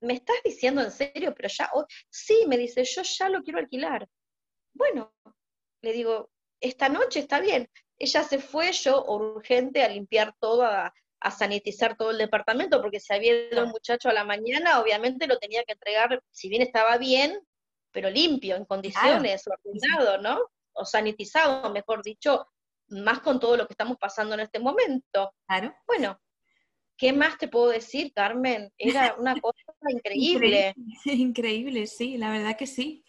¿me 0.00 0.14
estás 0.14 0.36
diciendo 0.44 0.80
en 0.82 0.92
serio? 0.92 1.34
Pero 1.34 1.48
ya 1.48 1.70
hoy. 1.72 1.84
Sí, 2.08 2.44
me 2.46 2.56
dice, 2.56 2.84
yo 2.84 3.02
ya 3.02 3.28
lo 3.28 3.42
quiero 3.42 3.58
alquilar. 3.58 4.08
Bueno, 4.74 5.12
le 5.82 5.92
digo, 5.92 6.30
esta 6.60 6.88
noche 6.88 7.20
está 7.20 7.40
bien. 7.40 7.68
Ella 7.98 8.22
se 8.22 8.38
fue, 8.38 8.72
yo 8.72 9.04
urgente 9.06 9.82
a 9.82 9.88
limpiar 9.88 10.34
todo, 10.38 10.64
a, 10.64 10.92
sanitizar 11.36 11.96
todo 11.96 12.12
el 12.12 12.18
departamento, 12.18 12.80
porque 12.80 13.00
si 13.00 13.12
había 13.12 13.48
ido 13.48 13.64
un 13.64 13.70
muchacho 13.70 14.08
a 14.08 14.12
la 14.12 14.24
mañana, 14.24 14.80
obviamente 14.80 15.26
lo 15.26 15.38
tenía 15.38 15.64
que 15.64 15.72
entregar, 15.72 16.22
si 16.30 16.48
bien 16.48 16.62
estaba 16.62 16.96
bien, 16.96 17.40
pero 17.90 18.08
limpio, 18.08 18.54
en 18.54 18.64
condiciones, 18.64 19.42
ordenado, 19.46 20.18
¿no? 20.22 20.40
O 20.74 20.84
sanitizado, 20.84 21.70
mejor 21.72 22.04
dicho, 22.04 22.46
más 22.88 23.20
con 23.20 23.40
todo 23.40 23.56
lo 23.56 23.66
que 23.66 23.72
estamos 23.72 23.96
pasando 23.98 24.34
en 24.34 24.40
este 24.40 24.58
momento. 24.60 25.34
Claro. 25.46 25.74
Bueno, 25.86 26.20
¿qué 26.96 27.12
más 27.12 27.38
te 27.38 27.48
puedo 27.48 27.68
decir, 27.68 28.12
Carmen? 28.12 28.72
Era 28.78 29.16
una 29.18 29.40
cosa 29.40 29.58
increíble. 29.88 30.74
increíble. 30.74 30.74
Increíble, 31.04 31.86
sí, 31.86 32.18
la 32.18 32.30
verdad 32.30 32.56
que 32.56 32.66
sí, 32.66 33.04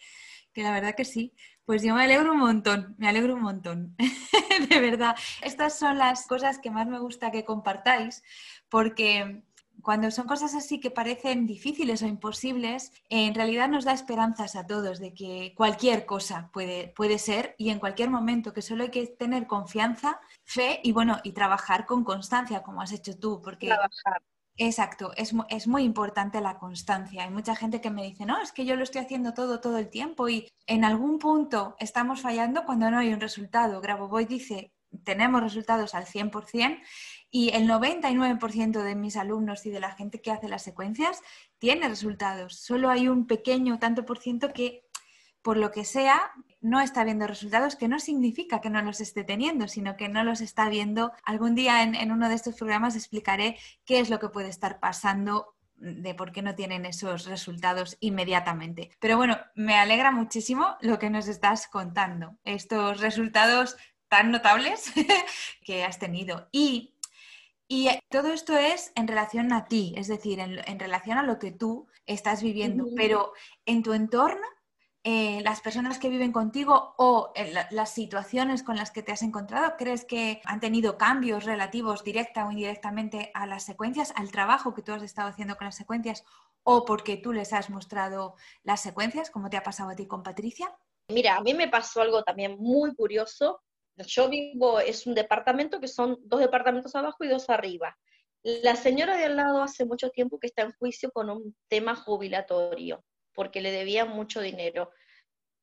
que 0.54 0.64
la 0.64 0.72
verdad 0.72 0.96
que 0.96 1.06
sí. 1.06 1.34
Pues 1.70 1.84
yo 1.84 1.94
me 1.94 2.04
alegro 2.04 2.32
un 2.32 2.40
montón, 2.40 2.96
me 2.98 3.08
alegro 3.08 3.36
un 3.36 3.44
montón, 3.44 3.96
de 4.72 4.80
verdad. 4.80 5.16
Estas 5.44 5.78
son 5.78 6.00
las 6.00 6.26
cosas 6.26 6.58
que 6.58 6.72
más 6.72 6.88
me 6.88 6.98
gusta 6.98 7.30
que 7.30 7.46
compartáis, 7.46 8.24
porque 8.70 9.44
cuando 9.84 10.10
son 10.10 10.26
cosas 10.26 10.56
así 10.56 10.80
que 10.80 10.90
parecen 10.90 11.46
difíciles 11.46 12.02
o 12.02 12.08
imposibles, 12.08 12.92
en 13.10 13.36
realidad 13.36 13.70
nos 13.70 13.86
da 13.86 13.94
esperanzas 13.94 14.56
a 14.56 14.66
todos 14.66 14.98
de 14.98 15.14
que 15.14 15.54
cualquier 15.56 16.08
cosa 16.08 16.50
puede, 16.52 16.88
puede 16.88 17.20
ser 17.20 17.54
y 17.60 17.70
en 17.70 17.78
cualquier 17.78 18.10
momento, 18.10 18.52
que 18.52 18.64
solo 18.64 18.86
hay 18.86 18.90
que 18.90 19.06
tener 19.06 19.46
confianza, 19.46 20.20
fe 20.46 20.80
y 20.84 20.92
bueno, 20.92 21.20
y 21.24 21.34
trabajar 21.34 21.86
con 21.86 22.04
constancia, 22.04 22.64
como 22.64 22.82
has 22.82 22.94
hecho 22.94 23.16
tú, 23.20 23.44
porque 23.44 23.68
trabajar. 23.68 24.24
Exacto, 24.62 25.14
es, 25.16 25.34
es, 25.48 25.68
muy 25.68 25.84
importante 25.84 26.42
la 26.42 26.58
constancia. 26.60 27.24
Hay 27.24 27.30
mucha 27.30 27.56
gente 27.56 27.80
que 27.80 27.90
me 27.90 28.04
dice, 28.04 28.26
no, 28.26 28.42
es 28.42 28.52
que 28.52 28.66
yo 28.66 28.76
lo 28.76 28.84
estoy 28.84 29.00
haciendo 29.00 29.34
todo, 29.34 29.62
todo 29.62 29.78
el 29.78 29.90
tiempo 29.90 30.28
y 30.28 30.50
en 30.68 30.84
algún 30.84 31.18
punto 31.18 31.78
estamos 31.80 32.20
fallando 32.20 32.66
cuando 32.66 32.92
no 32.92 33.00
hay 33.00 33.14
un 33.14 33.22
resultado. 33.22 33.80
Grabovoi 33.80 34.26
dice, 34.26 34.74
tenemos 35.06 35.42
resultados 35.42 35.96
al 35.96 36.06
100% 36.06 36.78
y 37.32 37.52
el 37.52 37.70
99% 37.70 38.84
de 38.84 38.96
mis 38.96 39.16
alumnos 39.16 39.66
y 39.66 39.70
de 39.70 39.80
la 39.80 39.92
gente 39.92 40.22
que 40.22 40.32
hace 40.32 40.50
las 40.50 40.64
secuencias 40.64 41.22
tiene 41.58 41.88
resultados. 41.88 42.60
Solo 42.60 42.90
hay 42.90 43.08
un 43.08 43.28
pequeño 43.28 43.80
tanto 43.80 44.06
por 44.06 44.20
ciento 44.20 44.52
que 44.52 44.84
por 45.42 45.56
lo 45.56 45.72
que 45.72 45.86
sea, 45.86 46.34
no 46.62 46.82
está 46.82 47.04
viendo 47.04 47.28
resultados, 47.28 47.76
que 47.76 47.88
no 47.88 48.00
significa 48.00 48.62
que 48.62 48.70
no 48.70 48.82
los 48.82 49.00
esté 49.02 49.24
teniendo, 49.24 49.68
sino 49.68 49.96
que 49.96 50.10
no 50.10 50.24
los 50.24 50.42
está 50.42 50.70
viendo. 50.70 51.12
Algún 51.24 51.56
día 51.56 51.84
en, 51.84 52.12
uno 52.12 52.30
de 52.30 52.36
estos 52.36 52.56
programas 52.56 52.96
explicaré 52.96 53.58
qué 53.86 54.00
es 54.00 54.10
lo 54.10 54.20
que 54.20 54.30
puede 54.30 54.50
estar 54.50 54.80
pasando 54.80 55.56
de 55.76 56.14
por 56.14 56.34
qué 56.34 56.42
no 56.42 56.56
tienen 56.56 56.86
esos 56.86 57.26
resultados 57.26 57.96
inmediatamente. 58.02 58.92
Pero 59.00 59.16
bueno, 59.16 59.38
me 59.56 59.76
alegra 59.76 60.12
muchísimo 60.12 60.76
lo 60.82 61.00
que 61.00 61.10
nos 61.10 61.30
estás 61.30 61.68
contando, 61.68 62.38
estos 62.44 63.00
resultados 63.00 63.78
tan 64.10 64.32
notables 64.32 64.92
que 65.64 65.86
has 65.86 66.00
tenido. 66.00 66.50
Y, 66.52 66.96
todo 68.10 68.34
esto 68.34 68.58
es 68.58 68.92
en 68.96 69.08
relación 69.08 69.54
a 69.54 69.66
ti, 69.66 69.94
es 69.96 70.08
decir, 70.08 70.40
en, 70.40 70.80
relación 70.80 71.20
a 71.20 71.24
lo 71.24 71.38
que 71.38 71.52
tú 71.52 71.88
estás 72.08 72.42
viviendo, 72.42 72.88
pero 72.96 73.32
en 73.68 73.84
tu 73.84 73.94
entorno 73.94 74.42
eh, 75.12 75.42
las 75.42 75.60
personas 75.60 75.98
que 75.98 76.08
viven 76.08 76.32
contigo 76.32 76.94
o 77.00 77.32
eh, 77.34 77.52
las 77.72 77.92
situaciones 77.92 78.62
con 78.62 78.76
las 78.76 78.92
que 78.92 79.02
te 79.02 79.12
has 79.12 79.24
encontrado, 79.24 79.74
¿crees 79.76 80.06
que 80.06 80.40
han 80.46 80.60
tenido 80.60 81.00
cambios 81.00 81.46
relativos 81.46 82.04
directa 82.04 82.46
o 82.46 82.52
indirectamente 82.52 83.32
a 83.34 83.48
las 83.48 83.64
secuencias, 83.64 84.14
al 84.16 84.32
trabajo 84.32 84.76
que 84.76 84.84
tú 84.84 84.94
has 84.94 85.02
estado 85.02 85.30
haciendo 85.30 85.56
con 85.56 85.66
las 85.66 85.78
secuencias 85.78 86.24
o 86.62 86.86
porque 86.86 87.18
tú 87.18 87.34
les 87.34 87.54
has 87.54 87.72
mostrado 87.72 88.36
las 88.62 88.82
secuencias, 88.82 89.32
como 89.32 89.50
te 89.50 89.58
ha 89.58 89.64
pasado 89.64 89.90
a 89.90 89.96
ti 89.96 90.06
con 90.06 90.22
Patricia? 90.22 90.78
Mira, 91.08 91.38
a 91.38 91.42
mí 91.42 91.56
me 91.56 91.70
pasó 91.70 92.04
algo 92.04 92.22
también 92.22 92.58
muy 92.60 92.94
curioso. 92.94 93.64
Yo 93.96 94.30
vivo, 94.30 94.80
es 94.80 95.08
un 95.08 95.16
departamento 95.16 95.80
que 95.80 95.88
son 95.88 96.20
dos 96.22 96.40
departamentos 96.40 96.96
abajo 96.96 97.24
y 97.24 97.30
dos 97.30 97.50
arriba. 97.50 97.98
La 98.44 98.76
señora 98.76 99.18
de 99.18 99.26
al 99.26 99.38
lado 99.38 99.64
hace 99.64 99.86
mucho 99.86 100.12
tiempo 100.12 100.38
que 100.38 100.46
está 100.46 100.62
en 100.62 100.74
juicio 100.74 101.10
con 101.12 101.32
un 101.32 101.56
tema 101.68 101.96
jubilatorio 101.96 103.04
porque 103.34 103.62
le 103.62 103.72
debía 103.72 104.06
mucho 104.06 104.42
dinero. 104.42 104.92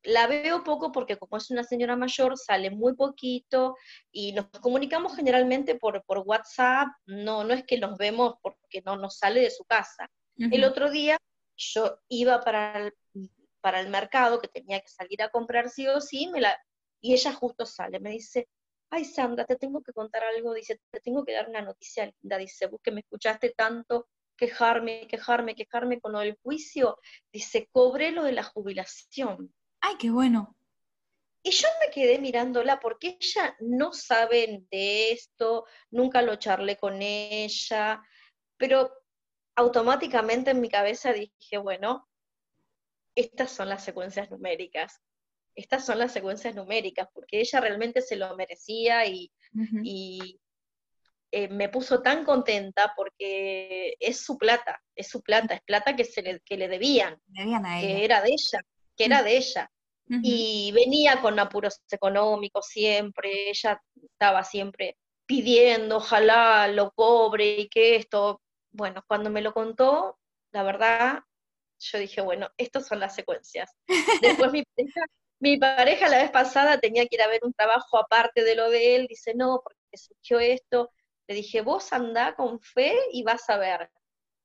La 0.03 0.27
veo 0.27 0.63
poco 0.63 0.93
porque 0.93 1.17
como 1.17 1.37
es 1.37 1.51
una 1.51 1.65
señora 1.65 1.97
mayor, 1.97 2.39
sale 2.39 2.71
muy 2.71 2.95
poquito 2.95 3.77
y 4.13 4.33
nos 4.33 4.47
comunicamos 4.61 5.17
generalmente 5.17 5.75
por, 5.75 6.05
por 6.05 6.19
WhatsApp, 6.19 6.89
no, 7.07 7.43
no 7.43 7.55
es 7.55 7.65
que 7.65 7.79
nos 7.79 7.99
vemos 7.99 8.35
porque 8.41 8.83
no 8.85 8.97
nos 8.97 9.19
sale 9.19 9.41
de 9.41 9.51
su 9.51 9.65
casa. 9.65 10.09
El 10.39 10.65
otro 10.65 10.91
día 10.91 11.19
yo 11.57 11.99
iba 12.09 12.41
para 12.41 12.79
el, 12.79 12.95
para 13.61 13.81
el 13.81 13.89
mercado, 13.89 14.41
que 14.41 14.49
tenía 14.49 14.81
que 14.81 14.89
salir 14.89 15.23
a 15.23 15.31
comprar 15.31 15.71
sí 15.71 15.89
o 15.89 16.01
sí, 16.01 16.29
me 16.29 16.41
la, 16.41 16.57
y 17.01 17.15
ella 17.15 17.33
justo 17.33 17.67
sale, 17.67 18.01
me 18.01 18.11
dice, 18.11 18.49
ay 18.91 19.05
Sandra, 19.05 19.45
te 19.45 19.57
tengo 19.57 19.83
que 19.83 19.93
contar 19.93 20.23
algo, 20.25 20.55
dice, 20.55 20.81
te 20.91 21.01
tengo 21.01 21.25
que 21.25 21.33
dar 21.33 21.49
una 21.49 21.63
noticia 21.63 22.13
linda, 22.21 22.39
dice, 22.39 22.67
vos 22.67 22.81
que 22.83 22.93
me 22.93 23.01
escuchaste 23.01 23.51
tanto 23.57 24.09
quejarme, 24.37 25.07
quejarme, 25.09 25.55
quejarme 25.55 26.01
con 26.01 26.13
lo 26.13 26.21
del 26.21 26.39
juicio, 26.43 26.99
dice, 27.33 27.69
cobré 27.73 28.13
lo 28.13 28.23
de 28.23 28.33
la 28.33 28.43
jubilación. 28.43 29.55
¡Ay, 29.81 29.97
qué 29.99 30.11
bueno! 30.11 30.57
Y 31.43 31.53
yo 31.53 31.69
me 31.81 31.93
quedé 31.93 32.19
mirándola 32.19 32.81
porque 32.81 33.19
ella 33.21 33.57
no 33.61 33.93
sabe 33.93 34.65
de 34.71 35.13
esto, 35.13 35.65
nunca 35.91 36.21
lo 36.21 36.35
charlé 36.37 36.77
con 36.77 37.01
ella, 37.01 38.03
pero 38.57 38.91
automáticamente 39.55 40.51
en 40.51 40.61
mi 40.61 40.69
cabeza 40.69 41.13
dije, 41.13 41.59
bueno, 41.59 42.09
estas 43.15 43.53
son 43.53 43.69
las 43.69 43.85
secuencias 43.85 44.29
numéricas, 44.31 45.01
estas 45.55 45.87
son 45.87 45.99
las 46.01 46.13
secuencias 46.13 46.55
numéricas, 46.55 47.09
porque 47.15 47.41
ella 47.41 47.61
realmente 47.61 48.03
se 48.03 48.17
lo 48.17 48.37
merecía 48.37 49.07
y, 49.07 49.33
y 49.83 50.41
eh, 51.31 51.49
me 51.49 51.69
puso 51.69 52.03
tan 52.03 52.25
contenta 52.25 52.93
porque 52.97 53.97
es 53.99 54.25
su 54.25 54.39
plata, 54.39 54.81
es 54.95 55.09
su 55.09 55.23
plata, 55.23 55.55
es 55.55 55.63
plata 55.63 55.97
que, 55.97 56.05
se 56.05 56.23
le, 56.23 56.41
que 56.41 56.57
le 56.57 56.69
debían, 56.69 57.21
que 57.35 58.05
era 58.05 58.23
de 58.23 58.31
ella, 58.31 58.61
que 58.97 59.05
era 59.05 59.23
de 59.23 59.37
ella. 59.37 59.71
Y 60.09 60.71
venía 60.71 61.21
con 61.21 61.37
apuros 61.41 61.81
económicos 61.91 62.67
siempre, 62.67 63.51
ella 63.51 63.83
estaba 64.01 64.45
siempre 64.45 64.97
pidiendo, 65.27 65.97
ojalá 65.97 66.69
lo 66.69 66.93
cobre 66.93 67.57
y 67.59 67.69
que 67.69 67.97
esto, 67.97 68.41
bueno, 68.71 69.03
cuando 69.09 69.31
me 69.31 69.43
lo 69.43 69.53
contó, 69.53 70.17
la 70.53 70.63
verdad, 70.63 71.21
yo 71.79 71.99
dije, 71.99 72.21
bueno, 72.21 72.49
estas 72.57 72.87
son 72.87 73.01
las 73.01 73.17
secuencias. 73.17 73.71
Después 74.23 74.53
mi 74.53 74.63
pareja, 74.63 75.01
mi 75.41 75.59
pareja 75.59 76.09
la 76.09 76.19
vez 76.19 76.31
pasada 76.31 76.79
tenía 76.79 77.07
que 77.07 77.17
ir 77.17 77.23
a 77.23 77.29
ver 77.29 77.41
un 77.43 77.53
trabajo 77.53 77.99
aparte 77.99 78.45
de 78.45 78.55
lo 78.55 78.71
de 78.71 78.97
él, 78.97 79.07
dice, 79.09 79.35
no, 79.35 79.61
porque 79.63 79.81
surgió 79.97 80.39
esto, 80.39 80.91
le 81.29 81.35
dije, 81.35 81.61
vos 81.61 81.93
anda 81.93 82.35
con 82.35 82.61
fe 82.61 82.95
y 83.13 83.23
vas 83.23 83.49
a 83.49 83.59
ver. 83.59 83.91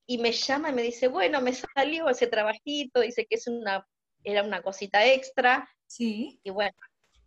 Y 0.08 0.18
me 0.18 0.32
llama 0.32 0.70
y 0.70 0.74
me 0.74 0.82
dice, 0.82 1.08
bueno, 1.08 1.42
me 1.42 1.54
salió 1.54 2.10
ese 2.10 2.28
trabajito, 2.28 3.02
dice 3.02 3.26
que 3.26 3.36
es 3.36 3.48
una, 3.48 3.88
era 4.24 4.44
una 4.44 4.62
cosita 4.62 5.06
extra. 5.06 5.70
Sí. 5.86 6.40
Y 6.44 6.50
bueno, 6.50 6.76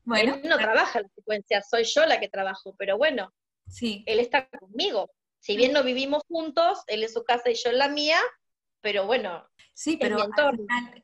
bueno 0.03 0.35
él 0.35 0.49
no 0.49 0.59
trabaja 0.59 1.01
la 1.01 1.09
secuencia, 1.15 1.63
soy 1.63 1.85
yo 1.85 2.05
la 2.07 2.21
que 2.21 2.29
trabajo, 2.29 2.75
pero 2.79 2.99
bueno, 2.99 3.33
sí. 3.69 4.03
él 4.07 4.19
está 4.19 4.49
conmigo. 4.49 5.11
Si 5.39 5.57
bien 5.57 5.73
no 5.73 5.83
vivimos 5.83 6.23
juntos, 6.27 6.81
él 6.87 7.03
en 7.03 7.11
su 7.11 7.23
casa 7.23 7.51
y 7.51 7.55
yo 7.55 7.71
en 7.71 7.79
la 7.79 7.89
mía, 7.89 8.19
pero 8.85 9.07
bueno, 9.07 9.43
Sí, 9.77 9.97
pero 10.01 10.19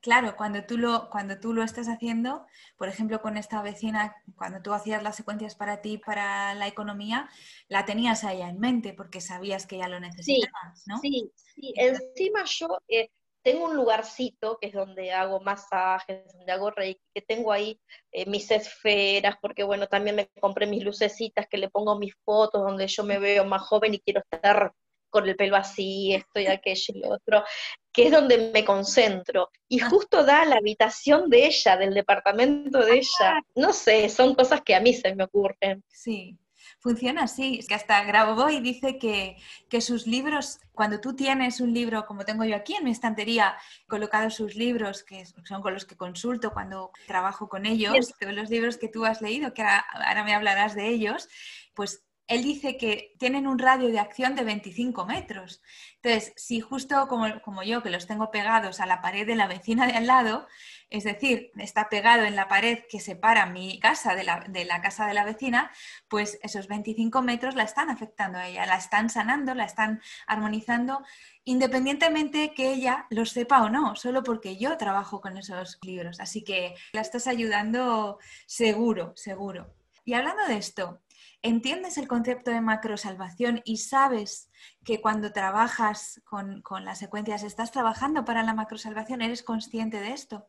claro, 0.00 0.36
cuando 0.36 0.64
tú, 0.64 0.78
lo, 0.78 1.10
cuando 1.10 1.40
tú 1.40 1.52
lo 1.52 1.64
estás 1.64 1.88
haciendo, 1.88 2.46
por 2.76 2.88
ejemplo, 2.88 3.20
con 3.20 3.36
esta 3.36 3.62
vecina, 3.62 4.14
cuando 4.36 4.62
tú 4.62 4.72
hacías 4.72 5.02
las 5.02 5.16
secuencias 5.16 5.56
para 5.56 5.82
ti, 5.82 5.98
para 5.98 6.54
la 6.54 6.68
economía, 6.68 7.28
la 7.66 7.84
tenías 7.84 8.22
a 8.22 8.32
ella 8.32 8.48
en 8.48 8.60
mente 8.60 8.94
porque 8.94 9.20
sabías 9.20 9.66
que 9.66 9.74
ella 9.74 9.88
lo 9.88 9.98
necesitaba, 9.98 10.72
sí, 10.76 10.82
¿no? 10.86 10.98
Sí, 10.98 11.32
sí. 11.36 11.74
Encima 11.76 12.44
yo 12.44 12.78
eh, 12.86 13.10
tengo 13.42 13.64
un 13.64 13.74
lugarcito 13.74 14.56
que 14.60 14.68
es 14.68 14.72
donde 14.72 15.10
hago 15.10 15.40
masajes, 15.40 16.24
donde 16.32 16.52
hago 16.52 16.70
reiki, 16.70 17.02
que 17.12 17.22
tengo 17.22 17.50
ahí 17.50 17.80
eh, 18.12 18.24
mis 18.26 18.52
esferas, 18.52 19.34
porque 19.42 19.64
bueno, 19.64 19.88
también 19.88 20.14
me 20.14 20.28
compré 20.40 20.68
mis 20.68 20.84
lucecitas 20.84 21.48
que 21.48 21.58
le 21.58 21.70
pongo 21.70 21.98
mis 21.98 22.14
fotos 22.24 22.62
donde 22.62 22.86
yo 22.86 23.02
me 23.02 23.18
veo 23.18 23.44
más 23.44 23.62
joven 23.62 23.94
y 23.94 24.00
quiero 24.00 24.20
estar 24.20 24.72
con 25.10 25.28
el 25.28 25.36
pelo 25.36 25.56
así, 25.56 26.14
esto 26.14 26.40
y 26.40 26.46
aquello 26.46 26.94
y 26.94 26.98
lo 27.00 27.10
otro, 27.10 27.44
que 27.92 28.06
es 28.06 28.12
donde 28.12 28.50
me 28.52 28.64
concentro. 28.64 29.50
Y 29.68 29.80
ah. 29.80 29.90
justo 29.90 30.24
da 30.24 30.44
la 30.44 30.56
habitación 30.56 31.28
de 31.28 31.46
ella, 31.46 31.76
del 31.76 31.92
departamento 31.92 32.78
de 32.84 32.98
ella. 32.98 33.36
Ah. 33.36 33.40
No 33.54 33.72
sé, 33.72 34.08
son 34.08 34.34
cosas 34.34 34.62
que 34.62 34.74
a 34.74 34.80
mí 34.80 34.94
se 34.94 35.14
me 35.14 35.24
ocurren. 35.24 35.84
Sí, 35.88 36.38
funciona 36.80 37.24
así. 37.24 37.58
Es 37.58 37.66
que 37.66 37.74
hasta 37.74 38.02
Grabovoi 38.04 38.60
dice 38.60 38.98
que, 38.98 39.36
que, 39.68 39.80
sus 39.80 40.06
libros, 40.06 40.60
cuando 40.72 41.00
tú 41.00 41.14
tienes 41.14 41.60
un 41.60 41.72
libro, 41.72 42.06
como 42.06 42.24
tengo 42.24 42.44
yo 42.44 42.56
aquí 42.56 42.74
en 42.74 42.84
mi 42.84 42.90
estantería, 42.90 43.56
colocados 43.88 44.34
sus 44.34 44.54
libros, 44.54 45.02
que 45.02 45.24
son 45.26 45.62
con 45.62 45.74
los 45.74 45.84
que 45.84 45.96
consulto 45.96 46.52
cuando 46.52 46.90
trabajo 47.06 47.48
con 47.48 47.66
ellos, 47.66 48.14
los 48.20 48.50
libros 48.50 48.78
que 48.78 48.88
tú 48.88 49.04
has 49.04 49.20
leído, 49.20 49.52
que 49.52 49.62
ahora 49.62 50.24
me 50.24 50.34
hablarás 50.34 50.74
de 50.74 50.88
ellos, 50.88 51.28
pues 51.74 52.04
él 52.30 52.44
dice 52.44 52.76
que 52.76 53.16
tienen 53.18 53.48
un 53.48 53.58
radio 53.58 53.88
de 53.88 53.98
acción 53.98 54.36
de 54.36 54.44
25 54.44 55.04
metros. 55.04 55.60
Entonces, 55.96 56.32
si 56.36 56.60
justo 56.60 57.08
como, 57.08 57.42
como, 57.42 57.64
yo, 57.64 57.82
que 57.82 57.90
los 57.90 58.06
tengo 58.06 58.30
pegados 58.30 58.78
a 58.78 58.86
la 58.86 59.02
pared 59.02 59.26
de 59.26 59.34
la 59.34 59.48
vecina 59.48 59.84
de 59.84 59.94
al 59.94 60.06
lado, 60.06 60.46
es 60.90 61.02
decir, 61.02 61.50
está 61.58 61.88
pegado 61.88 62.22
en 62.22 62.36
la 62.36 62.46
pared 62.46 62.84
que 62.88 63.00
separa 63.00 63.46
mi 63.46 63.80
casa 63.80 64.14
de 64.14 64.22
la, 64.22 64.44
de 64.48 64.64
la 64.64 64.80
casa 64.80 65.08
de 65.08 65.14
la 65.14 65.24
vecina, 65.24 65.72
pues 66.06 66.38
esos 66.44 66.68
25 66.68 67.20
metros 67.20 67.56
la 67.56 67.64
están 67.64 67.90
afectando 67.90 68.38
a 68.38 68.46
ella, 68.46 68.64
la 68.64 68.76
están 68.76 69.10
sanando, 69.10 69.52
la 69.56 69.64
están 69.64 70.00
armonizando, 70.28 71.02
independientemente 71.42 72.54
que 72.54 72.70
ella 72.70 73.06
lo 73.10 73.26
sepa 73.26 73.64
o 73.64 73.70
no, 73.70 73.96
solo 73.96 74.22
porque 74.22 74.56
yo 74.56 74.76
trabajo 74.76 75.20
con 75.20 75.36
esos 75.36 75.80
libros. 75.82 76.20
Así 76.20 76.44
que 76.44 76.76
la 76.92 77.00
estás 77.00 77.26
ayudando 77.26 78.20
seguro, 78.46 79.14
seguro. 79.16 79.74
Y 80.04 80.14
hablando 80.14 80.46
de 80.46 80.56
esto, 80.56 81.00
entiendes 81.42 81.98
el 81.98 82.08
concepto 82.08 82.50
de 82.50 82.60
macrosalvación 82.60 83.62
y 83.64 83.78
sabes 83.78 84.50
que 84.84 85.00
cuando 85.00 85.32
trabajas 85.32 86.20
con, 86.24 86.62
las 86.84 86.98
secuencias 86.98 87.42
estás 87.42 87.72
trabajando 87.72 88.24
para 88.24 88.42
la 88.42 88.54
macrosalvación, 88.54 89.22
¿eres 89.22 89.42
consciente 89.42 90.00
de 90.00 90.12
esto? 90.12 90.48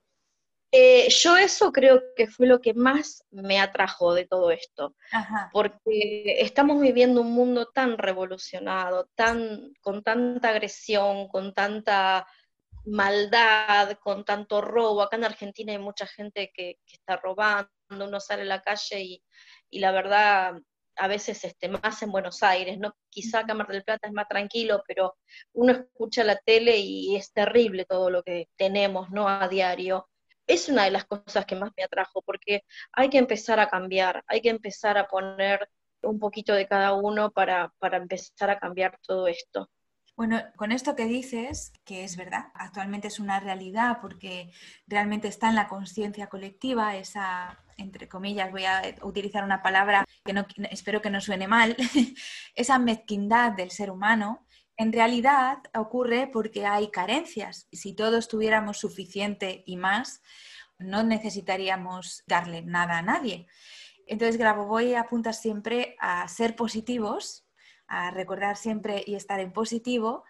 Eh, 0.74 1.10
yo 1.10 1.36
eso 1.36 1.74
creo 1.74 2.02
que 2.16 2.28
fue 2.28 2.48
lo 2.48 2.62
que 2.62 2.74
más 2.74 3.26
me 3.30 3.60
atrajo 3.60 4.14
de 4.14 4.26
todo 4.26 4.52
esto, 4.52 4.96
porque 5.52 6.38
estamos 6.40 6.80
viviendo 6.80 7.22
un 7.22 7.34
mundo 7.34 7.66
tan 7.68 7.98
revolucionado, 7.98 9.10
tan, 9.16 9.74
con 9.82 10.02
tanta 10.02 10.50
agresión, 10.50 11.28
con 11.28 11.54
tanta 11.54 12.26
maldad, 12.86 13.98
con 14.00 14.24
tanto 14.24 14.62
robo. 14.62 15.02
Acá 15.02 15.18
en 15.18 15.26
Argentina 15.26 15.74
hay 15.74 15.80
mucha 15.80 16.08
gente 16.08 16.54
que, 16.54 16.80
está 16.90 17.18
robando, 17.18 17.70
uno 17.90 18.22
sale 18.22 18.44
a 18.44 18.46
la 18.46 18.62
calle 18.62 19.02
y, 19.02 19.24
y 19.70 19.80
la 19.80 19.92
verdad 19.92 20.54
a 21.02 21.08
veces 21.08 21.44
este, 21.44 21.68
más 21.68 22.04
en 22.04 22.12
Buenos 22.12 22.44
Aires, 22.44 22.78
¿no? 22.78 22.96
Quizá 23.10 23.40
acá 23.40 23.56
del 23.56 23.84
Plata 23.84 24.08
es 24.08 24.14
más 24.14 24.28
tranquilo, 24.28 24.84
pero 24.88 25.18
uno 25.54 25.74
escucha 25.74 26.24
la 26.24 26.38
tele 26.38 26.78
y 26.78 27.16
es 27.16 27.34
terrible 27.34 27.86
todo 27.86 28.12
lo 28.12 28.22
que 28.22 28.50
tenemos, 28.56 29.10
¿no? 29.10 29.28
A 29.28 29.48
diario. 29.48 30.08
Es 30.46 30.70
una 30.70 30.84
de 30.86 30.92
las 30.92 31.06
cosas 31.06 31.48
que 31.48 31.56
más 31.56 31.72
me 31.76 31.84
atrajo, 31.84 32.22
porque 32.22 32.66
hay 32.92 33.10
que 33.10 33.18
empezar 33.18 33.60
a 33.60 33.68
cambiar, 33.68 34.24
hay 34.28 34.42
que 34.42 34.50
empezar 34.50 35.00
a 35.00 35.08
poner 35.08 35.68
un 36.04 36.20
poquito 36.20 36.54
de 36.54 36.68
cada 36.68 36.94
uno 36.94 37.32
para, 37.32 37.74
para 37.80 37.98
empezar 37.98 38.52
a 38.52 38.60
cambiar 38.60 39.00
todo 39.02 39.28
esto. 39.28 39.72
Bueno, 40.22 40.40
con 40.56 40.72
esto 40.72 40.96
que 40.96 41.06
dices, 41.06 41.74
que 41.84 42.04
es 42.04 42.16
verdad, 42.16 42.50
actualmente 42.54 43.08
es 43.08 43.20
una 43.20 43.40
realidad 43.40 43.98
porque 44.02 44.52
realmente 44.86 45.28
está 45.28 45.50
en 45.50 45.56
la 45.56 45.68
conciencia 45.68 46.28
colectiva 46.28 46.96
esa, 46.96 47.58
entre 47.76 48.08
comillas, 48.08 48.52
voy 48.52 48.66
a 48.66 48.84
utilizar 49.02 49.44
una 49.44 49.64
palabra 49.64 50.06
que 50.24 50.34
no, 50.34 50.46
espero 50.70 51.02
que 51.02 51.10
no 51.10 51.22
suene 51.22 51.48
mal, 51.48 51.76
esa 52.56 52.78
mezquindad 52.78 53.54
del 53.54 53.72
ser 53.72 53.90
humano, 53.90 54.46
en 54.78 54.94
realidad 54.94 55.58
ocurre 55.74 56.30
porque 56.32 56.68
hay 56.68 56.92
carencias. 56.92 57.68
Si 57.72 57.96
todos 57.96 58.28
tuviéramos 58.28 58.78
suficiente 58.78 59.64
y 59.66 59.76
más, 59.76 60.22
no 60.78 61.02
necesitaríamos 61.02 62.22
darle 62.28 62.62
nada 62.62 63.00
a 63.00 63.02
nadie. 63.02 63.48
Entonces, 64.06 64.38
Grabovoi 64.38 64.94
apunta 64.94 65.34
siempre 65.34 65.96
a 66.00 66.28
ser 66.28 66.56
positivos 66.56 67.41
a 67.92 68.10
recordar 68.10 68.56
siempre 68.56 69.04
y 69.06 69.16
estar 69.16 69.40
en 69.40 69.52
positivo. 69.52 70.24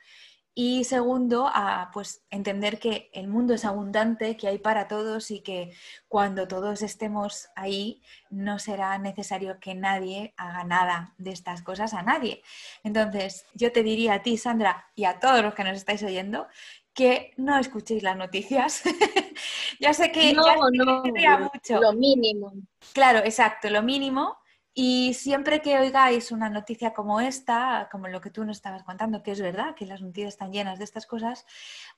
Y 0.54 0.84
segundo, 0.84 1.48
a 1.48 1.92
pues, 1.94 2.26
entender 2.30 2.78
que 2.78 3.10
el 3.14 3.30
mundo 3.30 3.54
es 3.54 3.64
abundante, 3.64 4.36
que 4.36 4.50
hay 4.50 4.58
para 4.58 4.90
todos 4.90 5.32
y 5.32 5.42
que 5.42 5.72
cuando 6.10 6.46
todos 6.46 6.82
estemos 6.82 7.48
ahí 7.56 8.02
no 8.30 8.60
será 8.60 8.98
necesario 8.98 9.60
que 9.62 9.76
nadie 9.76 10.34
haga 10.36 10.66
nada 10.66 11.14
de 11.18 11.32
estas 11.32 11.62
cosas 11.62 11.94
a 11.94 12.02
nadie. 12.02 12.42
Entonces, 12.84 13.46
yo 13.54 13.72
te 13.72 13.82
diría 13.82 14.16
a 14.16 14.24
ti, 14.24 14.38
Sandra, 14.38 14.88
y 14.94 15.06
a 15.06 15.20
todos 15.20 15.42
los 15.42 15.54
que 15.54 15.64
nos 15.64 15.78
estáis 15.78 16.04
oyendo, 16.04 16.48
que 16.94 17.32
no 17.38 17.58
escuchéis 17.58 18.04
las 18.04 18.18
noticias. 18.18 18.84
ya 19.80 19.94
sé 19.94 20.12
que, 20.12 20.34
no, 20.34 20.44
no, 20.74 21.04
mucho. 21.04 21.80
Lo 21.80 21.94
mínimo. 21.94 22.52
Claro, 22.92 23.20
exacto, 23.20 23.70
lo 23.70 23.84
mínimo 23.84 24.41
y 24.74 25.14
siempre 25.14 25.62
que 25.62 25.78
oigáis 25.78 26.32
una 26.32 26.50
noticia 26.50 26.94
como 26.94 27.20
esta, 27.20 27.90
como 27.92 28.08
lo 28.08 28.22
que 28.22 28.30
tú 28.30 28.46
nos 28.46 28.58
estabas 28.58 28.84
contando, 28.84 29.22
que 29.22 29.32
es 29.32 29.42
verdad, 29.42 29.76
que 29.76 29.86
las 29.86 30.02
noticias 30.02 30.34
están 30.34 30.54
llenas 30.54 30.80
de 30.80 30.86
estas 30.86 31.06
cosas, 31.06 31.46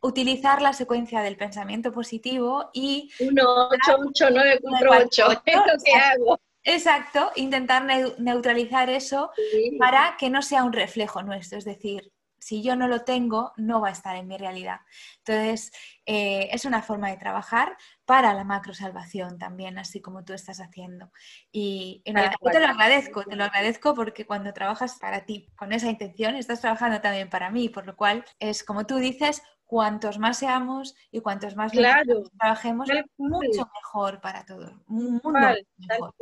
utilizar 0.01 0.61
la 0.61 0.73
secuencia 0.73 1.21
del 1.21 1.37
pensamiento 1.37 1.91
positivo 1.91 2.69
y... 2.73 3.11
1, 3.19 3.43
8, 3.43 3.77
8, 4.09 4.25
9, 4.31 4.59
4, 4.61 4.91
8, 5.05 5.41
es 5.45 5.55
lo 5.55 5.83
que 5.83 5.93
hago. 5.93 6.39
Exacto, 6.63 7.31
intentar 7.35 7.85
neutralizar 8.19 8.89
eso 8.89 9.31
para 9.77 10.15
que 10.17 10.29
no 10.29 10.41
sea 10.41 10.63
un 10.63 10.71
reflejo 10.71 11.21
nuestro, 11.21 11.57
es 11.57 11.65
decir, 11.65 12.13
si 12.43 12.61
yo 12.61 12.75
no 12.75 12.87
lo 12.87 13.03
tengo, 13.03 13.53
no 13.55 13.79
va 13.79 13.89
a 13.89 13.91
estar 13.91 14.15
en 14.17 14.27
mi 14.27 14.37
realidad. 14.37 14.79
Entonces, 15.19 15.71
eh, 16.05 16.49
es 16.51 16.65
una 16.65 16.81
forma 16.81 17.09
de 17.09 17.17
trabajar 17.17 17.77
para 18.05 18.33
la 18.33 18.43
macro 18.43 18.73
salvación 18.73 19.37
también, 19.37 19.77
así 19.77 20.01
como 20.01 20.25
tú 20.25 20.33
estás 20.33 20.59
haciendo. 20.59 21.11
Y, 21.51 22.01
te 22.05 22.11
lo 22.59 22.67
agradezco, 22.67 23.23
te 23.23 23.35
lo 23.35 23.45
agradezco 23.45 23.95
porque 23.95 24.25
cuando 24.25 24.53
trabajas 24.53 24.97
para 24.99 25.25
ti 25.25 25.47
con 25.55 25.71
esa 25.71 25.89
intención, 25.89 26.35
estás 26.35 26.61
trabajando 26.61 26.99
también 27.01 27.29
para 27.29 27.49
mí, 27.49 27.69
por 27.69 27.85
lo 27.85 27.95
cual 27.95 28.25
es 28.39 28.63
como 28.63 28.85
tú 28.85 28.97
dices, 28.97 29.41
cuantos 29.65 30.19
más 30.19 30.37
seamos 30.37 30.95
y 31.11 31.21
cuantos 31.21 31.55
más 31.55 31.71
trabajemos, 31.71 32.89
mucho 33.17 33.69
mejor 33.73 34.21
para 34.21 34.45
todos. 34.45 34.71
Un 34.87 35.19
mundo 35.23 35.39
mejor. 35.77 36.13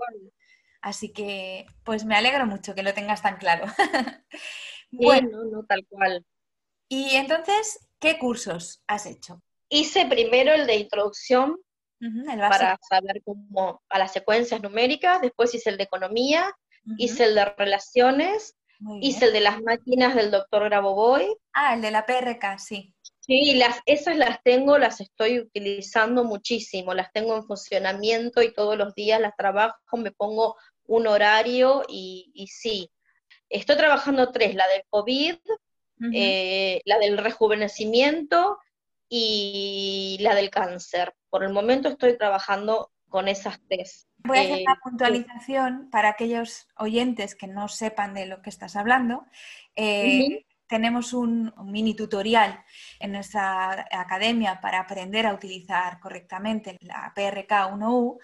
Así 0.81 1.13
que, 1.13 1.65
pues 1.83 2.05
me 2.05 2.15
alegro 2.15 2.45
mucho 2.45 2.73
que 2.73 2.83
lo 2.83 2.93
tengas 2.93 3.21
tan 3.21 3.37
claro. 3.37 3.65
bueno, 4.91 5.43
no, 5.45 5.63
tal 5.63 5.85
cual. 5.87 6.25
Y 6.87 7.15
entonces, 7.15 7.87
¿qué 7.99 8.17
cursos 8.17 8.83
has 8.87 9.05
hecho? 9.05 9.41
Hice 9.69 10.05
primero 10.05 10.53
el 10.53 10.65
de 10.65 10.77
introducción 10.77 11.57
para 12.37 12.77
saber 12.87 13.21
cómo 13.23 13.81
a 13.89 13.99
las 13.99 14.11
secuencias 14.11 14.61
numéricas, 14.61 15.21
después 15.21 15.53
hice 15.53 15.69
el 15.69 15.77
de 15.77 15.83
economía, 15.83 16.51
hice 16.97 17.25
el 17.25 17.35
de 17.35 17.45
relaciones, 17.45 18.55
hice 19.01 19.25
el 19.25 19.33
de 19.33 19.41
las 19.41 19.61
máquinas 19.61 20.15
del 20.15 20.31
doctor 20.31 20.63
Grabovoi. 20.63 21.35
Ah, 21.53 21.75
el 21.75 21.81
de 21.81 21.91
la 21.91 22.05
PRK, 22.05 22.57
sí. 22.57 22.93
Sí, 23.19 23.53
las, 23.53 23.79
esas 23.85 24.17
las 24.17 24.41
tengo, 24.43 24.79
las 24.79 24.99
estoy 24.99 25.39
utilizando 25.39 26.23
muchísimo, 26.23 26.93
las 26.93 27.11
tengo 27.13 27.35
en 27.35 27.43
funcionamiento 27.43 28.41
y 28.41 28.53
todos 28.53 28.77
los 28.77 28.95
días 28.95 29.21
las 29.21 29.35
trabajo, 29.37 29.77
me 29.97 30.11
pongo 30.11 30.57
un 30.87 31.05
horario 31.05 31.83
y, 31.87 32.31
y 32.33 32.47
sí, 32.47 32.89
Estoy 33.51 33.75
trabajando 33.75 34.31
tres, 34.31 34.55
la 34.55 34.65
del 34.69 34.83
COVID, 34.89 35.35
eh, 36.13 36.81
la 36.85 36.97
del 36.99 37.17
rejuvenecimiento 37.17 38.57
y 39.09 40.17
la 40.21 40.33
del 40.35 40.49
cáncer. 40.49 41.13
Por 41.31 41.43
el 41.45 41.53
momento 41.53 41.89
estoy 41.89 42.17
trabajando 42.17 42.91
con 43.09 43.27
esas 43.27 43.59
tres. 43.67 44.07
Voy 44.17 44.37
a 44.37 44.41
hacer 44.41 44.61
una 44.61 44.73
eh, 44.73 44.79
puntualización 44.83 45.89
para 45.89 46.09
aquellos 46.09 46.67
oyentes 46.77 47.35
que 47.35 47.47
no 47.47 47.67
sepan 47.67 48.13
de 48.13 48.27
lo 48.27 48.41
que 48.41 48.49
estás 48.49 48.75
hablando. 48.75 49.25
Eh, 49.75 50.45
tenemos 50.67 51.13
un, 51.13 51.53
mini 51.65 51.95
tutorial 51.95 52.63
en 52.99 53.11
nuestra 53.11 53.87
academia 53.91 54.61
para 54.61 54.79
aprender 54.79 55.25
a 55.25 55.33
utilizar 55.33 55.99
correctamente 55.99 56.77
la 56.81 57.13
PRK1U, 57.13 58.19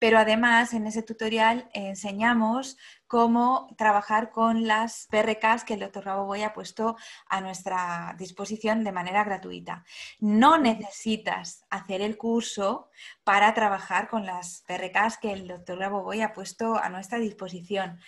pero 0.00 0.18
además 0.18 0.74
en 0.74 0.88
ese 0.88 1.04
tutorial 1.04 1.70
enseñamos 1.72 2.76
cómo 3.06 3.68
trabajar 3.76 4.30
con 4.30 4.66
las 4.66 5.06
PRKs 5.10 5.64
que 5.64 5.74
el 5.74 5.80
doctor 5.80 6.04
Raboboy 6.04 6.42
ha 6.42 6.54
puesto 6.54 6.96
a 7.28 7.40
nuestra 7.40 8.14
disposición 8.18 8.82
de 8.82 8.92
manera 8.92 9.24
gratuita. 9.24 9.84
No 10.20 10.58
necesitas 10.58 11.64
hacer 11.70 12.02
el 12.02 12.16
curso 12.16 12.88
para 13.22 13.52
trabajar 13.52 14.08
con 14.08 14.26
las 14.26 14.64
PRKs 14.66 15.18
que 15.18 15.32
el 15.32 15.48
doctor 15.48 15.78
Raboboy 15.78 16.22
ha 16.22 16.32
puesto 16.32 16.76
a 16.76 16.88
nuestra 16.88 17.18
disposición 17.18 18.00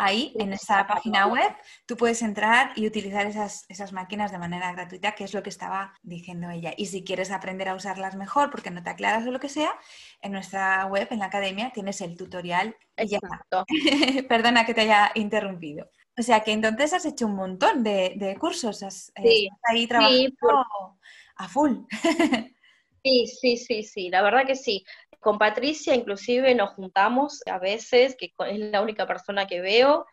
Ahí, 0.00 0.32
en 0.38 0.52
esa 0.52 0.86
página 0.86 1.26
web, 1.26 1.52
tú 1.84 1.96
puedes 1.96 2.22
entrar 2.22 2.70
y 2.76 2.86
utilizar 2.86 3.26
esas, 3.26 3.66
esas, 3.68 3.92
máquinas 3.92 4.30
de 4.30 4.38
manera 4.38 4.72
gratuita, 4.72 5.16
que 5.16 5.24
es 5.24 5.34
lo 5.34 5.42
que 5.42 5.50
estaba 5.50 5.92
diciendo 6.02 6.48
ella. 6.50 6.72
Y 6.76 6.86
si 6.86 7.02
quieres 7.02 7.32
aprender 7.32 7.68
a 7.68 7.74
usarlas 7.74 8.14
mejor 8.14 8.50
porque 8.50 8.70
no 8.70 8.80
te 8.80 8.90
aclaras 8.90 9.26
o 9.26 9.32
lo 9.32 9.40
que 9.40 9.48
sea, 9.48 9.74
en 10.22 10.30
nuestra 10.30 10.86
web, 10.86 11.08
en 11.10 11.18
la 11.18 11.24
academia, 11.24 11.72
tienes 11.74 12.00
el 12.00 12.16
tutorial. 12.16 12.76
Y 12.96 13.08
ya 13.08 13.18
Perdona 14.28 14.64
que 14.64 14.74
te 14.74 14.82
haya 14.82 15.10
interrumpido. 15.16 15.90
O 16.16 16.22
sea 16.22 16.44
que 16.44 16.52
entonces 16.52 16.92
has 16.92 17.04
hecho 17.04 17.26
un 17.26 17.34
montón 17.34 17.82
de, 17.82 18.36
cursos, 18.40 18.84
has, 18.84 19.10
eh, 19.16 19.22
sí, 19.22 19.48
ahí 19.64 19.88
trabajando 19.88 20.96
a 21.36 21.48
full. 21.48 21.72
sí, 23.02 23.26
sí, 23.26 23.56
sí, 23.56 23.82
sí, 23.82 24.10
la 24.10 24.22
verdad 24.22 24.46
que 24.46 24.56
sí. 24.56 24.84
Con 25.20 25.38
Patricia 25.38 25.94
inclusive 25.94 26.54
nos 26.54 26.70
juntamos 26.70 27.40
a 27.46 27.58
veces, 27.58 28.16
que 28.16 28.32
es 28.50 28.58
la 28.58 28.82
única 28.82 29.06
persona 29.06 29.46
que 29.46 29.60
veo, 29.60 30.06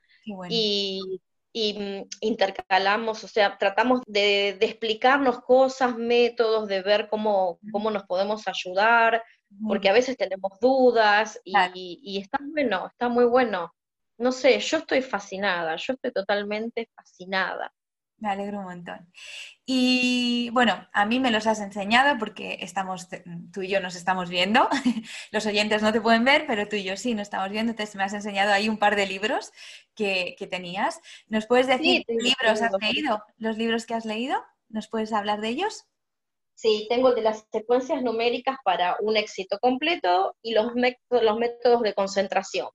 y, 0.49 1.21
mm, 1.53 2.07
intercalamos, 2.21 3.23
o 3.23 3.27
sea, 3.27 3.57
tratamos 3.57 4.01
de, 4.07 4.49
explicarnos 4.61 5.41
cosas, 5.41 5.95
métodos, 5.95 6.67
de 6.67 6.81
ver 6.81 7.07
cómo, 7.09 7.59
cómo 7.71 7.91
nos 7.91 8.03
podemos 8.03 8.47
ayudar, 8.47 9.23
porque 9.67 9.89
a 9.89 9.93
veces 9.93 10.17
tenemos 10.17 10.59
dudas 10.59 11.39
y, 11.43 11.99
y, 12.03 12.19
está 12.19 12.39
bueno, 12.41 12.87
está 12.87 13.09
muy 13.09 13.25
bueno. 13.25 13.73
No 14.17 14.31
sé, 14.31 14.59
yo 14.59 14.77
estoy 14.77 15.01
fascinada, 15.01 15.75
yo 15.75 15.93
estoy 15.93 16.11
totalmente 16.11 16.89
fascinada. 16.95 17.71
Me 18.25 18.31
alegro 18.31 18.57
un 18.57 18.65
montón. 18.65 19.07
Y 19.67 20.49
bueno, 20.51 20.87
a 20.93 21.05
mí 21.05 21.19
me 21.19 21.29
los 21.29 21.45
has 21.45 21.59
enseñado 21.59 22.17
porque 22.17 22.57
estamos, 22.61 23.07
tú 23.53 23.61
y 23.61 23.67
yo 23.67 23.79
nos 23.79 23.95
estamos 23.95 24.31
viendo. 24.31 24.67
Los 25.31 25.45
oyentes 25.45 25.83
no 25.83 25.93
te 25.93 26.01
pueden 26.01 26.25
ver, 26.25 26.47
pero 26.47 26.67
tú 26.67 26.75
y 26.75 26.83
yo 26.83 26.97
sí 26.97 27.13
nos 27.13 27.23
estamos 27.23 27.51
viendo. 27.51 27.69
Entonces 27.69 27.95
me 27.95 28.03
has 28.03 28.13
enseñado 28.13 28.51
ahí 28.51 28.67
un 28.67 28.79
par 28.79 28.95
de 28.95 29.05
libros 29.05 29.51
que, 29.93 30.35
tenías. 30.49 30.99
¿Nos 31.27 31.45
puedes 31.45 31.67
decir 31.67 32.03
qué 32.07 32.15
libros 32.15 32.63
has 32.63 32.71
leído? 32.81 33.23
¿Los 33.37 33.57
libros 33.57 33.85
que 33.85 33.93
has 33.93 34.05
leído? 34.05 34.43
¿Nos 34.69 34.87
puedes 34.87 35.13
hablar 35.13 35.39
de 35.39 35.49
ellos? 35.49 35.85
Sí, 36.55 36.87
tengo 36.89 37.09
el 37.09 37.15
de 37.15 37.21
las 37.21 37.45
secuencias 37.51 38.01
numéricas 38.01 38.57
para 38.63 38.97
un 39.01 39.17
éxito 39.17 39.59
completo 39.59 40.35
y 40.41 40.55
los, 40.55 40.71
los 41.11 41.37
métodos 41.37 41.83
de 41.83 41.93
concentración. 41.93 42.69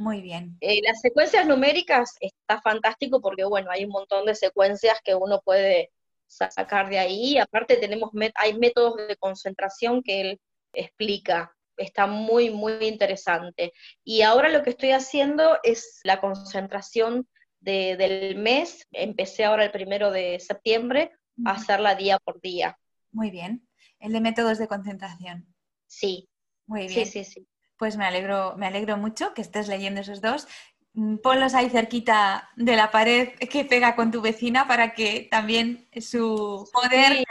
Muy 0.00 0.22
bien. 0.22 0.56
Eh, 0.62 0.80
las 0.82 1.02
secuencias 1.02 1.46
numéricas 1.46 2.16
está 2.20 2.58
fantástico 2.62 3.20
porque, 3.20 3.44
bueno, 3.44 3.70
hay 3.70 3.84
un 3.84 3.90
montón 3.90 4.24
de 4.24 4.34
secuencias 4.34 4.98
que 5.04 5.14
uno 5.14 5.42
puede 5.44 5.90
sacar 6.26 6.88
de 6.88 6.98
ahí. 6.98 7.36
Aparte 7.36 7.76
tenemos, 7.76 8.10
hay 8.36 8.58
métodos 8.58 8.96
de 8.96 9.16
concentración 9.16 10.02
que 10.02 10.20
él 10.22 10.40
explica. 10.72 11.54
Está 11.76 12.06
muy, 12.06 12.48
muy 12.48 12.86
interesante. 12.86 13.74
Y 14.02 14.22
ahora 14.22 14.48
lo 14.48 14.62
que 14.62 14.70
estoy 14.70 14.92
haciendo 14.92 15.58
es 15.64 16.00
la 16.02 16.18
concentración 16.18 17.28
del 17.60 18.36
mes. 18.36 18.86
Empecé 18.92 19.44
ahora 19.44 19.64
el 19.64 19.70
primero 19.70 20.10
de 20.10 20.40
septiembre 20.40 21.12
a 21.44 21.50
hacerla 21.52 21.94
día 21.94 22.18
por 22.18 22.40
día. 22.40 22.78
Muy 23.12 23.30
bien. 23.30 23.68
El 23.98 24.14
de 24.14 24.22
métodos 24.22 24.56
de 24.56 24.66
concentración. 24.66 25.54
Sí. 25.86 26.26
Muy 26.64 26.86
bien. 26.86 27.04
Sí, 27.04 27.22
sí, 27.22 27.24
sí. 27.24 27.46
Pues 27.80 27.96
me 27.96 28.04
alegro, 28.04 28.56
me 28.58 28.66
alegro 28.66 28.98
mucho 28.98 29.32
que 29.32 29.40
estés 29.40 29.66
leyendo 29.66 30.02
esos 30.02 30.20
dos. 30.20 30.46
Mm, 30.92 31.16
ponlos 31.16 31.54
ahí 31.54 31.70
cerquita 31.70 32.50
de 32.54 32.76
la 32.76 32.90
pared 32.90 33.30
que 33.38 33.64
pega 33.64 33.96
con 33.96 34.10
tu 34.10 34.20
vecina 34.20 34.68
para 34.68 34.92
que 34.92 35.28
también 35.30 35.88
su 35.98 36.68
poder 36.74 37.24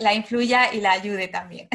la, 0.00 0.12
influya 0.12 0.74
y 0.74 0.82
la 0.82 0.92
ayude 0.92 1.28
también. 1.28 1.70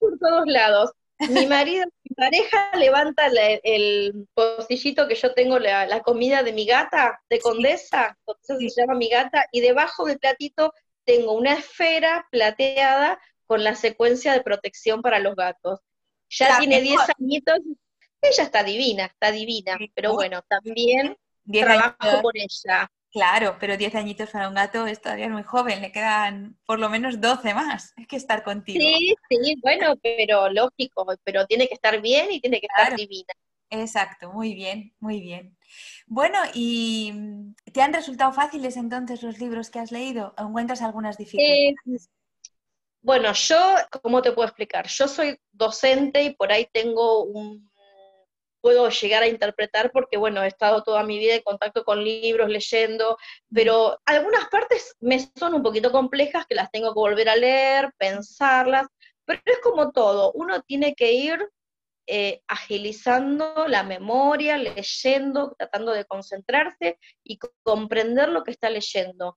Por 0.00 0.18
todos 0.18 0.46
lados. 0.46 0.92
Mi 1.28 1.44
marido, 1.44 1.84
mi 2.04 2.14
pareja 2.16 2.70
levanta 2.74 3.26
el 3.64 4.26
pocillito 4.32 5.06
que 5.08 5.14
yo 5.14 5.34
tengo, 5.34 5.58
la, 5.58 6.00
comida 6.00 6.42
de 6.42 6.54
mi 6.54 6.64
gata, 6.64 7.20
de 7.28 7.38
condesa, 7.38 8.16
se 8.40 8.56
llama 8.74 8.94
mi 8.94 9.10
gata, 9.10 9.44
y 9.52 9.60
debajo 9.60 10.06
del 10.06 10.18
platito 10.18 10.72
tengo 11.04 11.32
una 11.32 11.52
esfera 11.52 12.26
plateada 12.30 13.20
con 13.44 13.62
la 13.62 13.74
secuencia 13.74 14.32
de 14.32 14.40
protección 14.40 15.02
para 15.02 15.18
los 15.18 15.36
gatos 15.36 15.80
ya 16.28 16.58
tiene 16.58 16.80
10 16.80 17.00
añitos, 17.18 17.58
ella 18.20 18.42
está 18.42 18.62
divina, 18.62 19.06
está 19.06 19.30
divina, 19.30 19.78
pero 19.94 20.14
bueno, 20.14 20.42
también 20.48 21.16
trabajo 21.50 22.22
por 22.22 22.36
ella. 22.36 22.90
Claro, 23.10 23.56
pero 23.58 23.78
10 23.78 23.94
añitos 23.94 24.30
para 24.30 24.48
un 24.48 24.54
gato 24.54 24.86
es 24.86 25.00
todavía 25.00 25.30
muy 25.30 25.42
joven, 25.42 25.80
le 25.80 25.90
quedan 25.90 26.58
por 26.66 26.78
lo 26.78 26.90
menos 26.90 27.20
12 27.20 27.54
más, 27.54 27.94
hay 27.96 28.06
que 28.06 28.16
estar 28.16 28.42
contigo. 28.42 28.80
Sí, 28.80 29.14
sí, 29.30 29.56
bueno, 29.62 29.94
pero 30.02 30.50
lógico, 30.50 31.06
pero 31.24 31.46
tiene 31.46 31.68
que 31.68 31.74
estar 31.74 32.02
bien 32.02 32.30
y 32.32 32.40
tiene 32.40 32.60
que 32.60 32.66
estar 32.66 32.94
divina. 32.94 33.32
Exacto, 33.70 34.32
muy 34.32 34.54
bien, 34.54 34.94
muy 34.98 35.20
bien. 35.20 35.56
Bueno, 36.06 36.38
¿y 36.54 37.12
te 37.72 37.82
han 37.82 37.92
resultado 37.92 38.32
fáciles 38.32 38.76
entonces 38.76 39.22
los 39.22 39.38
libros 39.38 39.70
que 39.70 39.78
has 39.78 39.92
leído? 39.92 40.34
¿O 40.38 40.42
encuentras 40.42 40.82
algunas 40.82 41.16
dificultades? 41.18 42.10
Bueno, 43.00 43.32
yo, 43.32 43.56
¿cómo 44.02 44.22
te 44.22 44.32
puedo 44.32 44.48
explicar? 44.48 44.86
Yo 44.88 45.08
soy 45.08 45.38
docente 45.52 46.22
y 46.22 46.34
por 46.34 46.50
ahí 46.52 46.68
tengo 46.72 47.24
un, 47.24 47.70
puedo 48.60 48.88
llegar 48.90 49.22
a 49.22 49.28
interpretar 49.28 49.92
porque, 49.92 50.16
bueno, 50.16 50.42
he 50.42 50.48
estado 50.48 50.82
toda 50.82 51.04
mi 51.04 51.18
vida 51.18 51.34
en 51.34 51.42
contacto 51.42 51.84
con 51.84 52.02
libros, 52.02 52.48
leyendo, 52.48 53.16
pero 53.52 53.98
algunas 54.04 54.48
partes 54.48 54.96
me 55.00 55.20
son 55.20 55.54
un 55.54 55.62
poquito 55.62 55.92
complejas 55.92 56.46
que 56.46 56.54
las 56.54 56.70
tengo 56.70 56.92
que 56.92 57.00
volver 57.00 57.28
a 57.28 57.36
leer, 57.36 57.92
pensarlas, 57.98 58.86
pero 59.24 59.40
es 59.44 59.58
como 59.60 59.92
todo, 59.92 60.32
uno 60.32 60.62
tiene 60.62 60.94
que 60.94 61.12
ir 61.12 61.48
eh, 62.06 62.40
agilizando 62.48 63.68
la 63.68 63.82
memoria, 63.82 64.56
leyendo, 64.56 65.54
tratando 65.58 65.92
de 65.92 66.06
concentrarse 66.06 66.98
y 67.22 67.38
comprender 67.62 68.30
lo 68.30 68.44
que 68.44 68.50
está 68.50 68.70
leyendo 68.70 69.36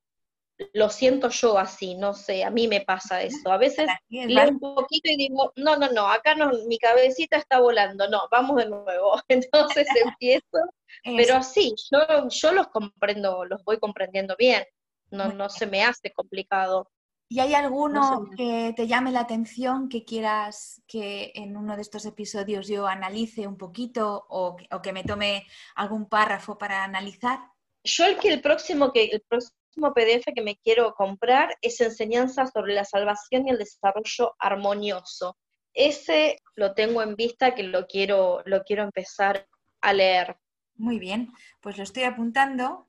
lo 0.72 0.88
siento 0.90 1.28
yo 1.28 1.58
así, 1.58 1.94
no 1.94 2.14
sé, 2.14 2.44
a 2.44 2.50
mí 2.50 2.68
me 2.68 2.80
pasa 2.80 3.22
eso. 3.22 3.50
A 3.50 3.58
veces 3.58 3.88
leo 4.08 4.48
un 4.48 4.60
poquito 4.60 5.10
y 5.10 5.16
digo, 5.16 5.52
no, 5.56 5.76
no, 5.76 5.90
no, 5.90 6.08
acá 6.08 6.34
no, 6.34 6.50
mi 6.66 6.78
cabecita 6.78 7.36
está 7.36 7.60
volando, 7.60 8.08
no, 8.08 8.22
vamos 8.30 8.56
de 8.56 8.68
nuevo. 8.68 9.20
Entonces 9.28 9.86
empiezo, 10.04 10.58
pero 11.04 11.42
sí, 11.42 11.74
yo, 11.90 12.28
yo 12.28 12.52
los 12.52 12.68
comprendo, 12.68 13.44
los 13.44 13.64
voy 13.64 13.78
comprendiendo 13.78 14.36
bien, 14.38 14.64
no, 15.10 15.32
no 15.32 15.48
se 15.48 15.66
me 15.66 15.84
hace 15.84 16.12
complicado. 16.12 16.90
¿Y 17.28 17.40
hay 17.40 17.54
alguno 17.54 18.28
que 18.36 18.74
te 18.76 18.86
llame 18.86 19.10
la 19.10 19.20
atención 19.20 19.88
que 19.88 20.04
quieras 20.04 20.82
que 20.86 21.32
en 21.34 21.56
uno 21.56 21.76
de 21.76 21.82
estos 21.82 22.04
episodios 22.04 22.68
yo 22.68 22.86
analice 22.86 23.46
un 23.46 23.56
poquito 23.56 24.26
o, 24.28 24.56
o 24.70 24.82
que 24.82 24.92
me 24.92 25.02
tome 25.02 25.46
algún 25.74 26.10
párrafo 26.10 26.58
para 26.58 26.84
analizar? 26.84 27.38
Yo 27.84 28.04
el 28.04 28.18
que 28.18 28.28
el 28.28 28.42
próximo 28.42 28.92
que 28.92 29.04
el 29.04 29.22
próximo 29.22 29.61
último 29.72 29.94
PDF 29.94 30.34
que 30.34 30.42
me 30.42 30.56
quiero 30.56 30.94
comprar 30.94 31.56
es 31.62 31.80
Enseñanza 31.80 32.46
sobre 32.46 32.74
la 32.74 32.84
salvación 32.84 33.48
y 33.48 33.50
el 33.50 33.58
desarrollo 33.58 34.34
armonioso. 34.38 35.36
Ese 35.72 36.38
lo 36.54 36.74
tengo 36.74 37.02
en 37.02 37.16
vista 37.16 37.54
que 37.54 37.62
lo 37.62 37.86
quiero, 37.86 38.42
lo 38.44 38.62
quiero 38.64 38.82
empezar 38.82 39.48
a 39.80 39.94
leer. 39.94 40.36
Muy 40.74 40.98
bien, 40.98 41.32
pues 41.60 41.78
lo 41.78 41.84
estoy 41.84 42.02
apuntando. 42.02 42.88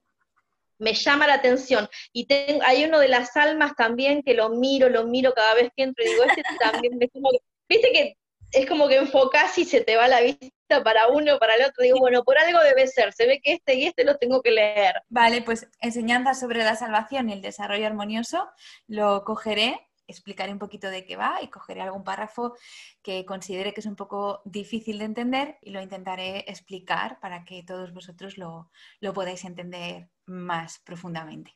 Me 0.77 0.93
llama 0.93 1.27
la 1.27 1.35
atención. 1.35 1.87
Y 2.11 2.27
hay 2.65 2.83
uno 2.83 2.99
de 2.99 3.07
las 3.07 3.37
almas 3.37 3.75
también 3.75 4.21
que 4.21 4.33
lo 4.33 4.49
miro, 4.49 4.89
lo 4.89 5.05
miro 5.05 5.33
cada 5.33 5.53
vez 5.53 5.69
que 5.75 5.83
entro 5.83 6.03
y 6.03 6.09
digo, 6.09 6.23
este 6.23 6.43
también 6.59 6.97
me 6.97 7.07
como 7.07 7.29
viste 7.69 7.91
que 7.93 8.17
es 8.53 8.67
como 8.67 8.87
que 8.87 8.97
enfocás 8.97 9.57
y 9.57 9.65
se 9.65 9.81
te 9.81 9.95
va 9.95 10.07
la 10.07 10.21
vista 10.21 10.83
para 10.83 11.07
uno, 11.07 11.39
para 11.39 11.55
el 11.55 11.63
otro. 11.63 11.83
Digo, 11.83 11.99
bueno, 11.99 12.23
por 12.23 12.37
algo 12.37 12.59
debe 12.61 12.87
ser. 12.87 13.11
Se 13.13 13.25
ve 13.25 13.41
que 13.41 13.53
este 13.53 13.75
y 13.75 13.85
este 13.85 14.03
lo 14.03 14.17
tengo 14.17 14.41
que 14.41 14.51
leer. 14.51 14.95
Vale, 15.09 15.41
pues 15.41 15.67
enseñanza 15.81 16.33
sobre 16.33 16.63
la 16.63 16.75
salvación 16.75 17.29
y 17.29 17.33
el 17.33 17.41
desarrollo 17.41 17.85
armonioso 17.85 18.49
lo 18.87 19.23
cogeré 19.23 19.79
explicaré 20.05 20.51
un 20.51 20.59
poquito 20.59 20.89
de 20.89 21.05
qué 21.05 21.15
va 21.15 21.39
y 21.41 21.47
cogeré 21.47 21.81
algún 21.81 22.03
párrafo 22.03 22.55
que 23.01 23.25
considere 23.25 23.73
que 23.73 23.79
es 23.79 23.85
un 23.85 23.95
poco 23.95 24.41
difícil 24.45 24.99
de 24.99 25.05
entender 25.05 25.57
y 25.61 25.71
lo 25.71 25.81
intentaré 25.81 26.39
explicar 26.47 27.19
para 27.21 27.45
que 27.45 27.63
todos 27.63 27.93
vosotros 27.93 28.37
lo, 28.37 28.69
lo 28.99 29.13
podáis 29.13 29.45
entender 29.45 30.09
más 30.25 30.79
profundamente. 30.79 31.55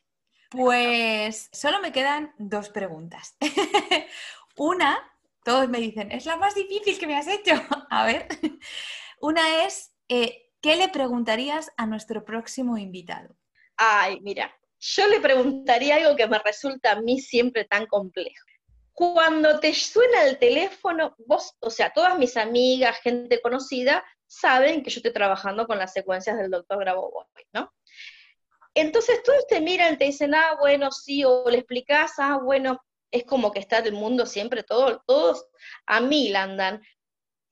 Pues 0.50 1.50
solo 1.52 1.80
me 1.80 1.92
quedan 1.92 2.34
dos 2.38 2.70
preguntas. 2.70 3.36
Una 4.56 4.98
todos 5.44 5.68
me 5.68 5.78
dicen, 5.78 6.12
es 6.12 6.26
la 6.26 6.36
más 6.36 6.54
difícil 6.54 6.98
que 6.98 7.06
me 7.06 7.16
has 7.16 7.28
hecho. 7.28 7.52
A 7.90 8.06
ver, 8.06 8.28
una 9.20 9.64
es, 9.64 9.94
eh, 10.08 10.50
¿qué 10.60 10.76
le 10.76 10.88
preguntarías 10.88 11.70
a 11.76 11.86
nuestro 11.86 12.24
próximo 12.24 12.78
invitado? 12.78 13.36
Ay, 13.76 14.20
mira, 14.20 14.52
yo 14.80 15.06
le 15.08 15.20
preguntaría 15.20 15.96
algo 15.96 16.16
que 16.16 16.26
me 16.26 16.38
resulta 16.38 16.92
a 16.92 17.00
mí 17.00 17.20
siempre 17.20 17.64
tan 17.64 17.86
complejo. 17.86 18.44
Cuando 18.92 19.60
te 19.60 19.72
suena 19.74 20.24
el 20.24 20.38
teléfono, 20.38 21.14
vos, 21.26 21.56
o 21.60 21.70
sea, 21.70 21.92
todas 21.92 22.18
mis 22.18 22.36
amigas, 22.36 22.98
gente 23.00 23.40
conocida, 23.40 24.04
saben 24.26 24.82
que 24.82 24.90
yo 24.90 24.98
estoy 24.98 25.12
trabajando 25.12 25.66
con 25.66 25.78
las 25.78 25.92
secuencias 25.92 26.36
del 26.36 26.50
doctor 26.50 26.78
Grabovoi, 26.80 27.24
¿no? 27.52 27.72
Entonces 28.74 29.22
todos 29.22 29.46
te 29.46 29.60
miran, 29.60 29.98
te 29.98 30.04
dicen, 30.04 30.34
ah, 30.34 30.56
bueno, 30.58 30.90
sí, 30.92 31.24
o 31.24 31.48
le 31.48 31.58
explicás, 31.58 32.12
ah, 32.18 32.38
bueno, 32.42 32.80
es 33.10 33.24
como 33.24 33.52
que 33.52 33.60
está 33.60 33.78
el 33.78 33.92
mundo 33.92 34.26
siempre, 34.26 34.62
todo, 34.62 35.02
todos 35.06 35.46
a 35.86 36.00
mil 36.00 36.34
andan. 36.36 36.82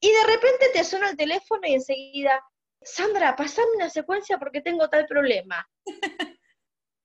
Y 0.00 0.08
de 0.10 0.24
repente 0.26 0.68
te 0.72 0.84
suena 0.84 1.10
el 1.10 1.16
teléfono 1.16 1.66
y 1.66 1.74
enseguida, 1.74 2.42
Sandra, 2.82 3.34
pasame 3.34 3.68
una 3.76 3.90
secuencia 3.90 4.38
porque 4.38 4.60
tengo 4.60 4.88
tal 4.88 5.06
problema. 5.06 5.68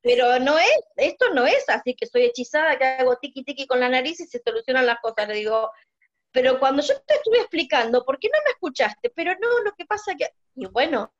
Pero 0.03 0.39
no 0.39 0.57
es, 0.57 0.79
esto 0.95 1.31
no 1.33 1.45
es 1.45 1.69
así 1.69 1.95
que 1.95 2.07
soy 2.07 2.23
hechizada, 2.23 2.77
que 2.77 2.85
hago 2.85 3.17
tiki 3.17 3.43
tiki 3.43 3.67
con 3.67 3.79
la 3.79 3.87
nariz 3.87 4.19
y 4.19 4.25
se 4.25 4.41
solucionan 4.43 4.87
las 4.87 4.99
cosas. 4.99 5.27
Le 5.27 5.35
digo, 5.35 5.69
pero 6.31 6.59
cuando 6.59 6.81
yo 6.81 6.99
te 7.05 7.15
estuve 7.15 7.39
explicando, 7.39 8.03
¿por 8.05 8.17
qué 8.17 8.29
no 8.29 8.39
me 8.43 8.51
escuchaste? 8.51 9.11
Pero 9.11 9.33
no, 9.39 9.59
lo 9.59 9.73
que 9.73 9.85
pasa 9.85 10.15
que, 10.15 10.29
y 10.55 10.65
bueno, 10.67 11.13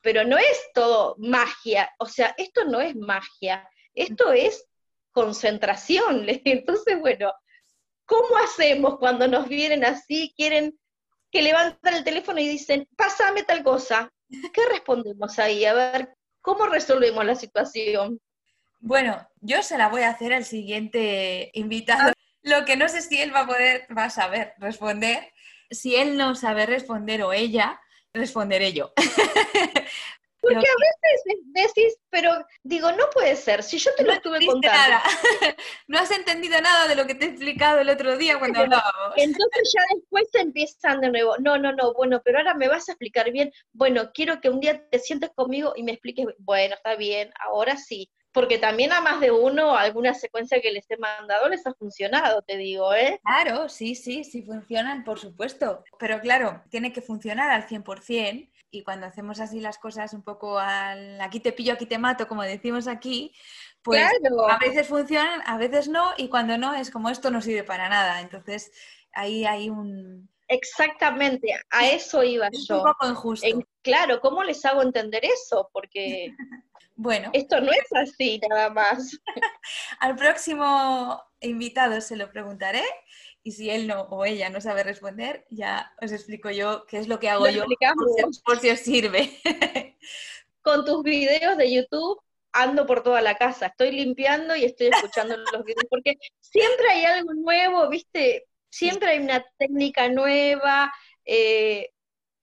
pero 0.00 0.24
no 0.24 0.38
es 0.38 0.70
todo 0.74 1.16
magia, 1.18 1.90
o 1.98 2.06
sea, 2.06 2.34
esto 2.38 2.64
no 2.64 2.80
es 2.80 2.94
magia, 2.94 3.68
esto 3.94 4.32
es 4.32 4.67
concentración. 5.18 6.26
Entonces, 6.44 7.00
bueno, 7.00 7.32
¿cómo 8.04 8.36
hacemos 8.44 8.98
cuando 8.98 9.26
nos 9.26 9.48
vienen 9.48 9.84
así, 9.84 10.32
quieren 10.36 10.78
que 11.30 11.42
levantan 11.42 11.94
el 11.94 12.04
teléfono 12.04 12.40
y 12.40 12.48
dicen, 12.48 12.88
pásame 12.96 13.42
tal 13.42 13.64
cosa? 13.64 14.10
¿Qué 14.28 14.60
respondemos 14.70 15.38
ahí? 15.38 15.64
A 15.64 15.74
ver, 15.74 16.14
¿cómo 16.40 16.66
resolvemos 16.66 17.24
la 17.24 17.34
situación? 17.34 18.20
Bueno, 18.78 19.28
yo 19.40 19.62
se 19.62 19.76
la 19.76 19.88
voy 19.88 20.02
a 20.02 20.10
hacer 20.10 20.32
al 20.32 20.44
siguiente 20.44 21.50
invitado. 21.54 22.12
Lo 22.42 22.64
que 22.64 22.76
no 22.76 22.88
sé 22.88 23.02
si 23.02 23.20
él 23.20 23.34
va 23.34 23.40
a 23.40 23.46
poder, 23.46 23.88
va 23.96 24.04
a 24.04 24.10
saber 24.10 24.54
responder. 24.58 25.32
Si 25.70 25.96
él 25.96 26.16
no 26.16 26.36
sabe 26.36 26.64
responder 26.64 27.22
o 27.22 27.32
ella, 27.32 27.80
responderé 28.14 28.72
yo. 28.72 28.92
Porque 30.40 30.56
a 30.56 30.60
veces 30.60 31.38
decís, 31.52 31.98
pero 32.10 32.30
digo, 32.62 32.92
no 32.92 33.10
puede 33.10 33.34
ser, 33.36 33.62
si 33.62 33.78
yo 33.78 33.90
te 33.96 34.04
lo 34.04 34.12
estuve 34.12 34.44
contando. 34.46 34.78
Nada. 34.78 35.02
no 35.88 35.98
has 35.98 36.10
entendido 36.10 36.60
nada 36.60 36.86
de 36.86 36.94
lo 36.94 37.06
que 37.06 37.14
te 37.14 37.26
he 37.26 37.28
explicado 37.28 37.80
el 37.80 37.90
otro 37.90 38.16
día 38.16 38.38
cuando 38.38 38.60
hablábamos. 38.60 39.14
Entonces 39.16 39.74
ya 39.74 39.82
después 39.94 40.28
empiezan 40.34 41.00
de 41.00 41.10
nuevo, 41.10 41.36
no, 41.38 41.58
no, 41.58 41.72
no, 41.72 41.92
bueno, 41.94 42.20
pero 42.24 42.38
ahora 42.38 42.54
me 42.54 42.68
vas 42.68 42.88
a 42.88 42.92
explicar 42.92 43.30
bien, 43.32 43.52
bueno, 43.72 44.12
quiero 44.12 44.40
que 44.40 44.50
un 44.50 44.60
día 44.60 44.88
te 44.88 44.98
sientes 44.98 45.30
conmigo 45.34 45.72
y 45.76 45.82
me 45.82 45.92
expliques, 45.92 46.26
bueno, 46.38 46.74
está 46.74 46.94
bien, 46.96 47.32
ahora 47.40 47.76
sí, 47.76 48.10
porque 48.32 48.58
también 48.58 48.92
a 48.92 49.00
más 49.00 49.20
de 49.20 49.30
uno 49.30 49.76
alguna 49.76 50.14
secuencia 50.14 50.60
que 50.60 50.70
les 50.70 50.88
he 50.90 50.96
mandado 50.96 51.48
les 51.48 51.66
ha 51.66 51.74
funcionado, 51.74 52.42
te 52.42 52.56
digo, 52.56 52.94
¿eh? 52.94 53.20
Claro, 53.24 53.68
sí, 53.68 53.94
sí, 53.94 54.22
sí 54.22 54.42
funcionan, 54.42 55.02
por 55.02 55.18
supuesto. 55.18 55.82
Pero 55.98 56.20
claro, 56.20 56.62
tiene 56.70 56.92
que 56.92 57.02
funcionar 57.02 57.50
al 57.50 57.66
100% 57.66 58.48
y 58.70 58.82
cuando 58.82 59.06
hacemos 59.06 59.40
así 59.40 59.60
las 59.60 59.78
cosas 59.78 60.12
un 60.12 60.22
poco 60.22 60.58
al 60.58 61.20
aquí 61.20 61.40
te 61.40 61.52
pillo, 61.52 61.72
aquí 61.72 61.86
te 61.86 61.98
mato, 61.98 62.28
como 62.28 62.42
decimos 62.42 62.86
aquí, 62.86 63.34
pues 63.82 64.04
a 64.48 64.58
veces 64.58 64.86
funcionan, 64.86 65.40
a 65.46 65.56
veces 65.56 65.88
no, 65.88 66.10
y 66.16 66.28
cuando 66.28 66.58
no 66.58 66.74
es 66.74 66.90
como 66.90 67.08
esto 67.08 67.30
no 67.30 67.40
sirve 67.40 67.64
para 67.64 67.88
nada. 67.88 68.20
Entonces 68.20 68.70
ahí 69.12 69.44
hay 69.44 69.70
un... 69.70 70.28
Exactamente, 70.48 71.54
a 71.70 71.88
eso 71.88 72.22
iba 72.22 72.48
yo. 72.50 72.78
Un 72.78 72.84
poco 72.84 73.08
injusto. 73.08 73.46
claro, 73.82 74.20
¿cómo 74.20 74.42
les 74.42 74.64
hago 74.64 74.82
entender 74.82 75.24
eso? 75.24 75.68
Porque 75.72 76.34
bueno. 76.96 77.30
Esto 77.32 77.60
no 77.60 77.70
es 77.70 77.92
así 77.94 78.40
nada 78.48 78.70
más. 78.70 79.18
Al 80.00 80.16
próximo 80.16 81.22
invitado 81.40 82.00
se 82.00 82.16
lo 82.16 82.30
preguntaré 82.30 82.82
y 83.48 83.52
si 83.52 83.70
él 83.70 83.86
no 83.86 84.02
o 84.02 84.26
ella 84.26 84.50
no 84.50 84.60
sabe 84.60 84.82
responder, 84.82 85.46
ya 85.48 85.90
os 86.02 86.12
explico 86.12 86.50
yo 86.50 86.84
qué 86.86 86.98
es 86.98 87.08
lo 87.08 87.18
que 87.18 87.30
hago 87.30 87.48
yo 87.48 87.64
por 88.44 88.60
si, 88.60 88.68
os 88.68 88.80
sirve. 88.80 89.40
Con 90.60 90.84
tus 90.84 91.02
videos 91.02 91.56
de 91.56 91.72
YouTube 91.72 92.20
ando 92.52 92.84
por 92.84 93.02
toda 93.02 93.22
la 93.22 93.36
casa, 93.36 93.68
estoy 93.68 93.92
limpiando 93.92 94.54
y 94.54 94.64
estoy 94.64 94.88
escuchando 94.88 95.34
los 95.52 95.64
videos, 95.64 95.86
porque 95.88 96.18
siempre 96.40 96.90
hay 96.90 97.04
algo 97.06 97.32
nuevo, 97.32 97.88
¿viste? 97.88 98.46
Siempre 98.68 99.12
hay 99.12 99.20
una 99.20 99.42
técnica 99.56 100.10
nueva. 100.10 100.92
Eh, 101.24 101.88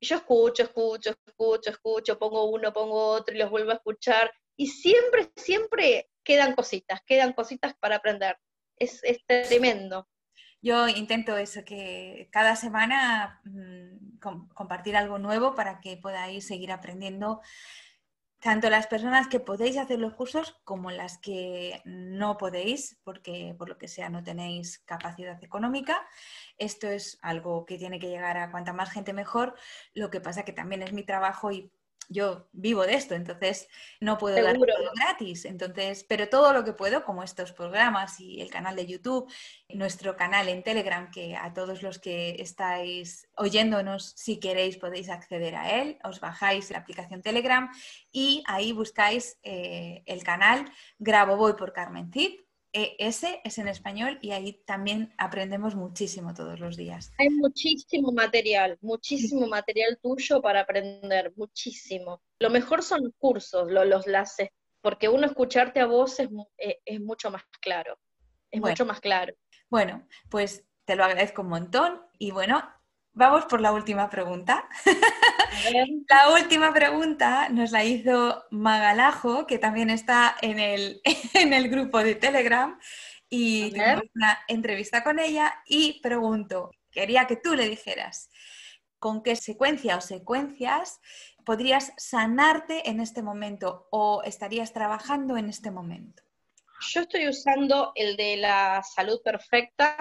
yo 0.01 0.15
escucho, 0.15 0.63
escucho, 0.63 1.13
escucho, 1.27 1.69
escucho, 1.69 2.17
pongo 2.17 2.45
uno, 2.45 2.73
pongo 2.73 3.09
otro 3.09 3.35
y 3.35 3.37
los 3.37 3.51
vuelvo 3.51 3.69
a 3.69 3.75
escuchar 3.75 4.31
y 4.57 4.65
siempre, 4.65 5.29
siempre 5.35 6.09
quedan 6.23 6.55
cositas, 6.55 6.99
quedan 7.05 7.33
cositas 7.33 7.75
para 7.75 7.97
aprender. 7.97 8.39
Es, 8.75 9.01
tremendo. 9.27 10.07
Yo 10.65 10.87
intento 10.87 11.37
eso, 11.37 11.63
que 11.63 12.27
cada 12.31 12.55
semana 12.55 13.39
mm, 13.43 14.17
compartir 14.55 14.97
algo 14.97 15.19
nuevo 15.19 15.53
para 15.53 15.79
que 15.79 15.95
podáis 15.95 16.47
seguir 16.47 16.71
aprendiendo 16.71 17.41
tanto 18.39 18.71
las 18.71 18.87
personas 18.87 19.27
que 19.27 19.39
podéis 19.39 19.77
hacer 19.77 19.99
los 19.99 20.15
cursos 20.15 20.59
como 20.63 20.89
las 20.89 21.19
que 21.19 21.83
no 21.85 22.37
podéis 22.37 22.99
porque 23.03 23.53
por 23.59 23.69
lo 23.69 23.77
que 23.77 23.87
sea 23.87 24.09
no 24.09 24.23
tenéis 24.23 24.79
capacidad 24.79 25.43
económica. 25.43 26.03
Esto 26.57 26.87
es 26.87 27.19
algo 27.21 27.67
que 27.67 27.77
tiene 27.77 27.99
que 27.99 28.09
llegar 28.09 28.37
a 28.37 28.49
cuanta 28.49 28.73
más 28.73 28.89
gente 28.89 29.13
mejor. 29.13 29.53
Lo 29.93 30.09
que 30.09 30.19
pasa 30.19 30.45
que 30.45 30.51
también 30.51 30.81
es 30.81 30.93
mi 30.93 31.03
trabajo 31.03 31.51
y 31.51 31.71
yo 32.09 32.47
vivo 32.51 32.85
de 32.85 32.95
esto, 32.95 33.15
entonces 33.15 33.67
no 33.99 34.17
puedo 34.17 34.41
dar 34.41 34.55
todo 34.55 34.91
gratis. 34.95 35.45
Entonces, 35.45 36.03
pero 36.07 36.29
todo 36.29 36.53
lo 36.53 36.63
que 36.63 36.73
puedo, 36.73 37.03
como 37.03 37.23
estos 37.23 37.51
programas 37.51 38.19
y 38.19 38.41
el 38.41 38.49
canal 38.49 38.75
de 38.75 38.85
YouTube, 38.85 39.31
nuestro 39.69 40.15
canal 40.15 40.47
en 40.49 40.63
Telegram, 40.63 41.09
que 41.11 41.35
a 41.35 41.53
todos 41.53 41.81
los 41.81 41.99
que 41.99 42.37
estáis 42.39 43.27
oyéndonos, 43.35 44.13
si 44.15 44.39
queréis, 44.39 44.77
podéis 44.77 45.09
acceder 45.09 45.55
a 45.55 45.81
él, 45.81 45.97
os 46.03 46.19
bajáis 46.19 46.71
la 46.71 46.79
aplicación 46.79 47.21
Telegram 47.21 47.69
y 48.11 48.43
ahí 48.47 48.71
buscáis 48.71 49.37
eh, 49.43 50.03
el 50.05 50.23
canal 50.23 50.71
Grabo 50.99 51.37
Voy 51.37 51.53
por 51.53 51.73
Carmen 51.73 52.11
Cid 52.11 52.44
ese 52.75 53.41
es 53.45 53.57
en 53.57 53.69
español 53.69 54.19
y 54.21 54.31
ahí 54.31 54.61
también 54.65 55.13
aprendemos 55.17 55.75
muchísimo 55.75 56.33
todos 56.33 56.59
los 56.59 56.75
días. 56.75 57.13
Hay 57.17 57.29
muchísimo 57.29 58.11
material, 58.11 58.77
muchísimo 58.81 59.47
material 59.47 59.97
tuyo 60.01 60.41
para 60.41 60.61
aprender, 60.61 61.31
muchísimo. 61.37 62.21
Lo 62.39 62.49
mejor 62.49 62.83
son 62.83 63.13
cursos, 63.17 63.71
los 63.71 64.07
laces, 64.07 64.49
porque 64.81 65.07
uno 65.07 65.25
escucharte 65.25 65.79
a 65.79 65.85
vos 65.85 66.19
es, 66.19 66.29
eh, 66.57 66.99
mucho 66.99 67.31
más 67.31 67.43
claro, 67.61 67.97
es 68.51 68.59
mucho 68.59 68.85
más 68.85 68.99
claro. 68.99 69.33
Bueno, 69.69 70.05
pues 70.29 70.65
te 70.83 70.97
lo 70.97 71.05
agradezco 71.05 71.43
un 71.43 71.49
montón 71.49 72.01
y 72.19 72.31
bueno, 72.31 72.61
Vamos 73.17 73.45
por 73.45 73.61
la 73.61 73.71
última 73.71 74.09
pregunta. 74.09 74.67
la 76.09 76.29
última 76.33 76.73
pregunta 76.73 77.47
nos 77.47 77.71
la 77.71 77.85
hizo 77.85 78.43
Magalajo, 78.51 79.47
que 79.47 79.57
también 79.57 79.89
está 79.89 80.35
en 80.41 80.59
el, 80.59 81.01
en 81.33 81.53
el 81.53 81.69
grupo 81.69 81.99
de 81.99 82.15
Telegram, 82.15 82.77
y 83.29 83.71
tuvimos 83.71 84.03
una 84.13 84.39
entrevista 84.49 85.01
con 85.01 85.19
ella 85.19 85.63
y 85.65 86.01
pregunto, 86.01 86.71
quería 86.91 87.25
que 87.25 87.37
tú 87.37 87.55
le 87.55 87.69
dijeras, 87.69 88.29
¿con 88.99 89.23
qué 89.23 89.37
secuencia 89.37 89.95
o 89.95 90.01
secuencias 90.01 90.99
podrías 91.45 91.93
sanarte 91.95 92.89
en 92.89 92.99
este 92.99 93.23
momento 93.23 93.87
o 93.91 94.23
estarías 94.23 94.73
trabajando 94.73 95.37
en 95.37 95.47
este 95.47 95.71
momento? 95.71 96.21
Yo 96.81 97.01
estoy 97.01 97.29
usando 97.29 97.93
el 97.95 98.17
de 98.17 98.35
la 98.35 98.83
salud 98.83 99.21
perfecta. 99.23 99.95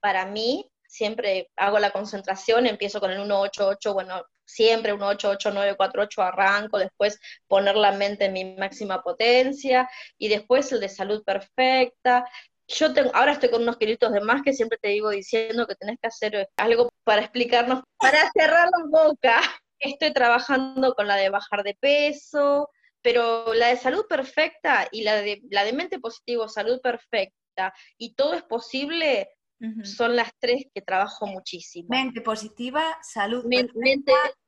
Para 0.00 0.26
mí, 0.26 0.68
siempre 0.88 1.50
hago 1.56 1.78
la 1.78 1.90
concentración, 1.90 2.66
empiezo 2.66 3.00
con 3.00 3.10
el 3.10 3.18
188, 3.18 3.94
bueno, 3.94 4.24
siempre 4.44 4.92
188, 4.92 6.22
arranco, 6.22 6.78
después 6.78 7.18
poner 7.46 7.76
la 7.76 7.92
mente 7.92 8.26
en 8.26 8.32
mi 8.32 8.56
máxima 8.56 9.02
potencia, 9.02 9.88
y 10.18 10.28
después 10.28 10.70
el 10.72 10.80
de 10.80 10.88
salud 10.88 11.22
perfecta. 11.24 12.28
Yo 12.68 12.92
tengo, 12.92 13.10
ahora 13.14 13.32
estoy 13.32 13.50
con 13.50 13.62
unos 13.62 13.76
kilitos 13.76 14.12
de 14.12 14.20
más 14.20 14.42
que 14.42 14.52
siempre 14.52 14.78
te 14.80 14.88
digo 14.88 15.10
diciendo 15.10 15.66
que 15.66 15.76
tenés 15.76 15.98
que 16.00 16.08
hacer 16.08 16.48
algo 16.56 16.90
para 17.04 17.22
explicarnos, 17.22 17.82
para 17.98 18.18
cerrar 18.34 18.68
la 18.70 18.84
boca. 18.86 19.40
Estoy 19.78 20.12
trabajando 20.12 20.94
con 20.94 21.06
la 21.06 21.16
de 21.16 21.28
bajar 21.28 21.62
de 21.62 21.74
peso, 21.74 22.70
pero 23.02 23.54
la 23.54 23.68
de 23.68 23.76
salud 23.76 24.04
perfecta 24.08 24.88
y 24.90 25.02
la 25.02 25.14
de, 25.14 25.40
la 25.50 25.64
de 25.64 25.72
mente 25.72 26.00
positivo, 26.00 26.48
salud 26.48 26.80
perfecta, 26.80 27.72
y 27.96 28.14
todo 28.14 28.34
es 28.34 28.42
posible, 28.42 29.28
son 29.84 30.16
las 30.16 30.30
tres 30.38 30.66
que 30.74 30.82
trabajo 30.82 31.26
muchísimo. 31.26 31.88
Mente 31.90 32.20
positiva, 32.20 32.98
salud 33.02 33.44
mente, 33.44 33.72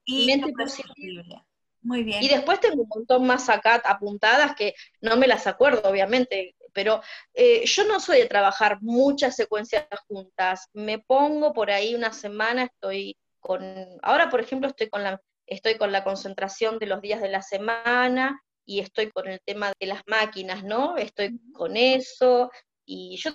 y 0.05 0.27
mente 0.27 0.53
positiva. 0.53 1.45
Muy 1.81 2.03
bien. 2.03 2.23
Y 2.23 2.29
después 2.29 2.61
tengo 2.61 2.83
un 2.83 2.89
montón 2.89 3.27
más 3.27 3.49
acá 3.49 3.81
apuntadas 3.85 4.55
que 4.55 4.75
no 5.01 5.17
me 5.17 5.27
las 5.27 5.47
acuerdo, 5.47 5.89
obviamente, 5.89 6.55
pero 6.73 7.01
eh, 7.35 7.65
yo 7.65 7.85
no 7.85 8.01
soy 8.01 8.19
de 8.19 8.27
trabajar 8.27 8.79
muchas 8.83 9.37
secuencias 9.37 9.87
juntas. 10.07 10.69
Me 10.73 10.99
pongo 10.99 11.53
por 11.53 11.71
ahí 11.71 11.95
una 11.95 12.13
semana, 12.13 12.65
estoy 12.65 13.17
con, 13.41 13.63
ahora 14.03 14.29
por 14.29 14.41
ejemplo 14.41 14.69
estoy 14.69 14.89
con 14.89 15.03
la, 15.03 15.21
estoy 15.47 15.77
con 15.77 15.93
la 15.93 16.05
concentración 16.05 16.79
de 16.79 16.87
los 16.87 17.01
días 17.01 17.21
de 17.21 17.29
la 17.29 17.43
semana 17.43 18.43
y 18.65 18.81
estoy 18.81 19.11
con 19.11 19.29
el 19.29 19.41
tema 19.45 19.73
de 19.81 19.87
las 19.87 20.03
máquinas, 20.07 20.63
¿no? 20.63 20.97
Estoy 20.99 21.41
con 21.53 21.77
eso, 21.77 22.51
y 22.89 23.17
yo, 23.19 23.33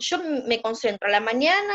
yo 0.00 0.18
me 0.46 0.60
concentro 0.60 1.08
a 1.08 1.12
la 1.12 1.20
mañana, 1.20 1.74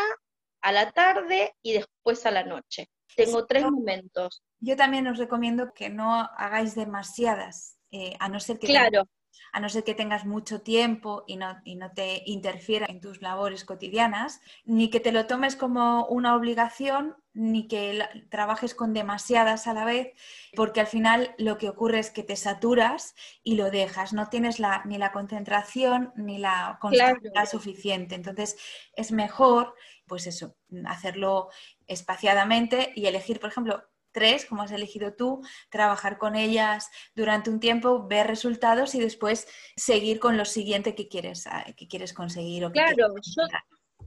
a 0.62 0.72
la 0.74 0.92
tarde 0.92 1.56
y 1.62 1.74
después 1.74 2.26
a 2.26 2.32
la 2.32 2.44
noche. 2.44 2.90
Tengo 3.16 3.46
tres 3.46 3.64
momentos. 3.64 4.44
Yo 4.60 4.76
también 4.76 5.08
os 5.08 5.18
recomiendo 5.18 5.74
que 5.74 5.90
no 5.90 6.14
hagáis 6.38 6.76
demasiadas, 6.76 7.78
eh, 7.92 8.16
a 8.20 8.28
no 8.28 8.40
ser 8.40 8.60
que 8.60 8.68
claro 8.68 9.08
a 9.52 9.60
no 9.60 9.70
ser 9.70 9.84
que 9.84 9.94
tengas 9.94 10.26
mucho 10.26 10.62
tiempo 10.62 11.24
y 11.28 11.38
no, 11.38 11.60
y 11.64 11.76
no 11.76 11.92
te 11.92 12.24
interfiera 12.26 12.88
en 12.90 13.02
tus 13.02 13.22
labores 13.22 13.66
cotidianas, 13.66 14.42
ni 14.66 14.90
que 14.90 15.00
te 15.00 15.12
lo 15.12 15.28
tomes 15.28 15.56
como 15.56 16.06
una 16.08 16.36
obligación, 16.36 17.16
ni 17.34 17.68
que 17.68 18.08
trabajes 18.30 18.76
con 18.76 18.94
demasiadas 18.94 19.68
a 19.68 19.74
la 19.74 19.86
vez, 19.86 20.14
porque 20.56 20.80
al 20.80 20.88
final 20.88 21.34
lo 21.38 21.58
que 21.58 21.70
ocurre 21.70 22.00
es 22.00 22.12
que 22.12 22.24
te 22.24 22.36
saturas 22.36 23.16
y 23.44 23.56
lo 23.56 23.72
dejas, 23.72 24.14
no 24.14 24.30
tienes 24.30 24.60
la, 24.60 24.84
ni 24.86 24.98
la 24.98 25.12
concentración 25.12 26.14
ni 26.16 26.38
la 26.38 26.78
constancia 26.80 27.46
suficiente. 27.46 28.16
Entonces 28.16 28.58
es 28.96 29.12
mejor, 29.12 29.74
pues 30.06 30.28
eso, 30.28 30.56
hacerlo 30.86 31.50
espaciadamente 31.88 32.92
y 32.96 33.08
elegir, 33.08 33.40
por 33.40 33.50
ejemplo, 33.50 33.84
tres, 34.12 34.46
como 34.46 34.62
has 34.62 34.72
elegido 34.72 35.14
tú, 35.14 35.42
trabajar 35.70 36.18
con 36.18 36.36
ellas 36.36 36.90
durante 37.16 37.50
un 37.50 37.60
tiempo, 37.60 38.08
ver 38.08 38.28
resultados 38.28 38.96
y 38.96 39.00
después 39.00 39.48
seguir 39.76 40.20
con 40.20 40.38
lo 40.38 40.46
siguiente 40.46 40.96
que 40.96 41.10
quieres, 41.10 41.48
ah, 41.48 41.66
que 41.76 41.88
quieres 41.88 42.14
conseguir. 42.14 42.66
O 42.66 42.72
claro, 42.72 42.96
yo 42.96 43.08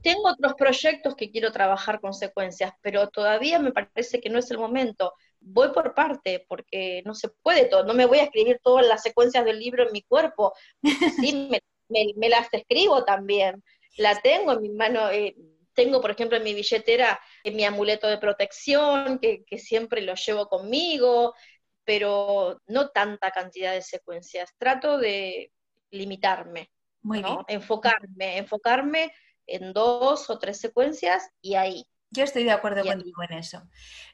tengo 0.01 0.29
otros 0.29 0.53
proyectos 0.55 1.15
que 1.15 1.29
quiero 1.29 1.51
trabajar 1.51 1.99
con 1.99 2.13
secuencias, 2.13 2.73
pero 2.81 3.09
todavía 3.09 3.59
me 3.59 3.71
parece 3.71 4.19
que 4.19 4.29
no 4.29 4.39
es 4.39 4.49
el 4.51 4.57
momento. 4.57 5.13
Voy 5.39 5.69
por 5.69 5.93
parte, 5.93 6.45
porque 6.47 7.01
no 7.05 7.13
se 7.13 7.29
puede 7.29 7.65
todo, 7.65 7.83
no 7.83 7.93
me 7.93 8.05
voy 8.05 8.19
a 8.19 8.23
escribir 8.23 8.59
todas 8.63 8.87
las 8.87 9.03
secuencias 9.03 9.45
del 9.45 9.59
libro 9.59 9.85
en 9.85 9.91
mi 9.91 10.01
cuerpo, 10.01 10.53
sí, 10.81 11.49
me, 11.89 12.29
las 12.29 12.47
escribo 12.51 13.05
también, 13.05 13.63
la 13.97 14.19
tengo 14.21 14.53
en 14.53 14.61
mi 14.61 14.69
mano. 14.69 15.09
Eh, 15.09 15.35
tengo, 15.73 16.01
por 16.01 16.09
ejemplo, 16.09 16.37
en 16.37 16.43
mi 16.43 16.55
billetera 16.55 17.19
eh, 17.43 17.51
mi 17.51 17.63
amuleto 17.63 18.07
de 18.07 18.17
protección, 18.17 19.19
que, 19.19 19.45
siempre 19.59 20.01
lo 20.01 20.15
llevo 20.15 20.47
conmigo, 20.47 21.35
pero 21.83 22.59
no 22.65 22.89
tanta 22.89 23.31
cantidad 23.31 23.73
de 23.73 23.83
secuencias. 23.83 24.51
Trato 24.57 24.97
de 24.97 25.51
limitarme, 25.91 26.71
Muy 27.03 27.23
enfocarme, 27.47 28.37
enfocarme 28.37 29.11
en 29.47 29.73
dos 29.73 30.29
o 30.29 30.37
tres 30.39 30.59
secuencias 30.59 31.29
y 31.41 31.55
ahí. 31.55 31.87
Yo 32.11 32.23
estoy 32.23 32.43
de 32.45 32.51
acuerdo 32.51 32.85
contigo 32.85 33.21
en 33.27 33.37
eso. 33.37 33.63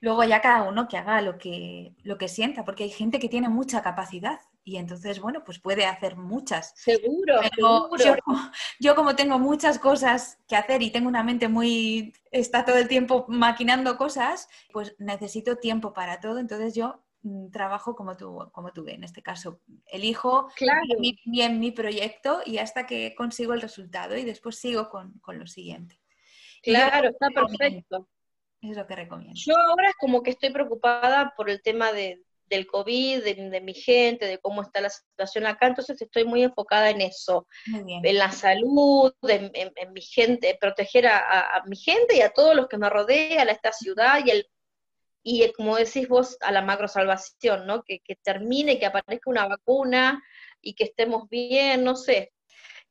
Luego 0.02 0.24
ya 0.24 0.42
cada 0.42 0.64
uno 0.64 0.88
que 0.88 0.98
haga 0.98 1.22
lo 1.22 1.38
que, 1.38 1.94
lo 2.04 2.18
que 2.18 2.28
sienta, 2.28 2.66
porque 2.66 2.86
hay 2.86 2.90
gente 2.90 3.20
que 3.20 3.30
tiene 3.30 3.50
mucha 3.50 3.84
capacidad 3.84 4.40
y 4.64 4.78
entonces, 4.78 5.20
bueno, 5.20 5.44
pues 5.44 5.60
puede 5.60 5.86
hacer 5.86 6.16
muchas. 6.16 6.74
Seguro, 6.76 7.42
Yo, 8.80 8.96
como 8.96 9.16
tengo 9.16 9.38
muchas 9.38 9.78
cosas 9.78 10.40
que 10.48 10.56
hacer 10.56 10.82
y 10.82 10.90
tengo 10.90 11.10
una 11.10 11.24
mente 11.24 11.50
muy, 11.50 12.14
está 12.32 12.64
todo 12.66 12.78
el 12.78 12.88
tiempo 12.88 13.26
maquinando 13.28 13.98
cosas, 13.98 14.48
pues 14.72 14.96
necesito 15.00 15.58
tiempo 15.58 15.94
para 15.94 16.20
todo, 16.20 16.40
entonces 16.40 16.74
yo 16.74 17.04
trabajo 17.52 17.96
como 17.96 18.18
tú, 18.18 18.50
como 18.52 18.72
tú 18.72 18.86
en 18.88 19.04
este 19.04 19.22
caso. 19.22 19.62
Elijo 19.88 20.50
bien, 21.26 21.60
mi, 21.60 21.72
proyecto 21.72 22.42
y 22.46 22.58
hasta 22.58 22.86
que 22.86 23.16
consigo 23.16 23.54
el 23.54 23.62
resultado 23.62 24.18
y 24.18 24.24
después 24.24 24.58
sigo 24.58 24.90
con, 24.90 25.20
con 25.20 25.40
lo 25.40 25.48
siguiente. 25.48 26.00
Claro, 26.62 27.10
está 27.10 27.28
perfecto. 27.30 28.08
Es 28.62 28.78
lo 28.78 28.88
que 28.88 28.96
recomiendo. 28.96 29.36
Yo 29.36 29.58
ahora 29.58 29.90
es 29.90 29.96
como 30.00 30.24
que 30.24 30.32
estoy 30.32 30.52
preocupada 30.52 31.34
por 31.36 31.50
el 31.50 31.62
tema 31.62 31.92
de, 31.92 32.24
del 32.54 32.68
COVID, 32.68 33.24
de, 33.24 33.62
mi 33.62 33.74
gente, 33.74 34.26
de 34.26 34.38
cómo 34.38 34.62
está 34.62 34.80
la 34.80 34.90
situación 34.90 35.46
acá, 35.46 35.68
entonces 35.68 36.02
estoy 36.02 36.24
muy 36.24 36.44
enfocada 36.44 36.90
en 36.90 37.02
eso, 37.02 37.48
en 37.66 38.18
la 38.18 38.32
salud, 38.32 39.14
en, 39.24 39.94
mi 39.94 40.02
gente, 40.02 40.58
proteger 40.60 41.08
a, 41.08 41.64
mi 41.66 41.76
gente 41.76 42.16
y 42.16 42.22
a 42.22 42.30
todos 42.30 42.56
los 42.56 42.68
que 42.68 42.78
me 42.78 42.90
rodean, 42.90 43.50
a 43.50 43.52
esta 43.52 43.72
ciudad 43.72 44.20
y 44.26 44.30
el 44.30 44.48
y 45.24 45.52
como 45.54 45.78
decís 45.78 46.08
vos, 46.08 46.38
a 46.42 46.52
la 46.52 46.62
macro 46.62 46.88
salvación, 46.88 47.66
¿no? 47.66 47.84
Que, 47.84 48.02
termine, 48.22 48.78
que 48.78 48.86
aparezca 48.86 49.30
una 49.30 49.48
vacuna 49.48 50.22
y 50.62 50.76
que 50.76 50.84
estemos 50.84 51.30
bien, 51.30 51.84
no 51.84 51.96
sé. 51.96 52.34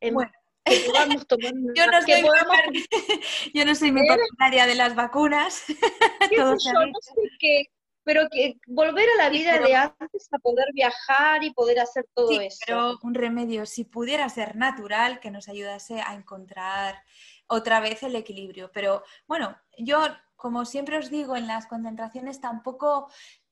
Em, 0.00 0.14
bueno. 0.14 0.32
yo, 1.74 1.86
no 1.86 2.02
soy 2.02 2.22
yo 3.54 3.64
no 3.64 3.74
soy 3.74 3.92
muy 3.92 4.06
partidaria 4.06 4.66
de 4.66 4.74
las 4.76 4.94
vacunas. 4.94 5.64
yo? 6.36 6.54
No 6.54 6.58
sé 6.58 7.14
qué, 7.38 7.64
pero 8.04 8.28
que 8.30 8.56
volver 8.66 9.08
a 9.10 9.24
la 9.24 9.28
vida 9.28 9.58
de 9.58 9.74
antes 9.74 10.28
a 10.32 10.38
poder 10.38 10.66
viajar 10.72 11.44
y 11.44 11.52
poder 11.52 11.80
hacer 11.80 12.06
todo 12.14 12.28
sí, 12.28 12.38
eso. 12.40 12.58
Pero 12.66 12.98
un 13.02 13.14
remedio, 13.14 13.66
si 13.66 13.84
pudiera 13.84 14.28
ser 14.28 14.56
natural, 14.56 15.20
que 15.20 15.30
nos 15.30 15.48
ayudase 15.48 16.00
a 16.00 16.14
encontrar 16.14 17.02
otra 17.46 17.80
vez 17.80 18.02
el 18.02 18.16
equilibrio. 18.16 18.70
Pero 18.72 19.04
bueno, 19.26 19.56
yo, 19.78 20.06
como 20.42 20.64
siempre 20.64 20.98
os 20.98 21.08
digo, 21.08 21.36
en 21.36 21.46
las 21.46 21.68
concentraciones 21.68 22.40
tampoco 22.40 23.08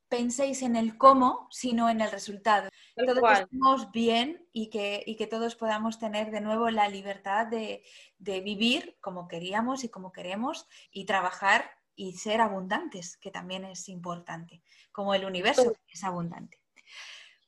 penséis 0.08 0.60
en 0.62 0.74
el 0.74 0.98
cómo, 0.98 1.46
sino 1.48 1.88
en 1.88 2.00
el 2.00 2.10
resultado. 2.10 2.68
todos 2.96 3.22
estemos 3.38 3.92
bien 3.92 4.44
y 4.52 4.70
que, 4.70 5.04
y 5.06 5.14
que, 5.14 5.28
todos 5.28 5.54
podamos 5.54 6.00
tener 6.00 6.32
de 6.32 6.40
nuevo 6.40 6.68
la 6.68 6.88
libertad 6.88 7.46
de, 7.46 7.84
de 8.18 8.40
vivir 8.40 8.96
como 9.00 9.28
queríamos 9.28 9.84
y 9.84 9.88
como 9.88 10.10
queremos 10.10 10.66
y 10.90 11.04
trabajar 11.04 11.70
y 11.94 12.14
ser 12.14 12.40
abundantes, 12.40 13.16
que 13.18 13.30
también 13.30 13.64
es 13.64 13.88
importante, 13.88 14.60
como 14.90 15.14
el 15.14 15.24
universo 15.24 15.72
es 15.86 16.02
abundante. 16.02 16.58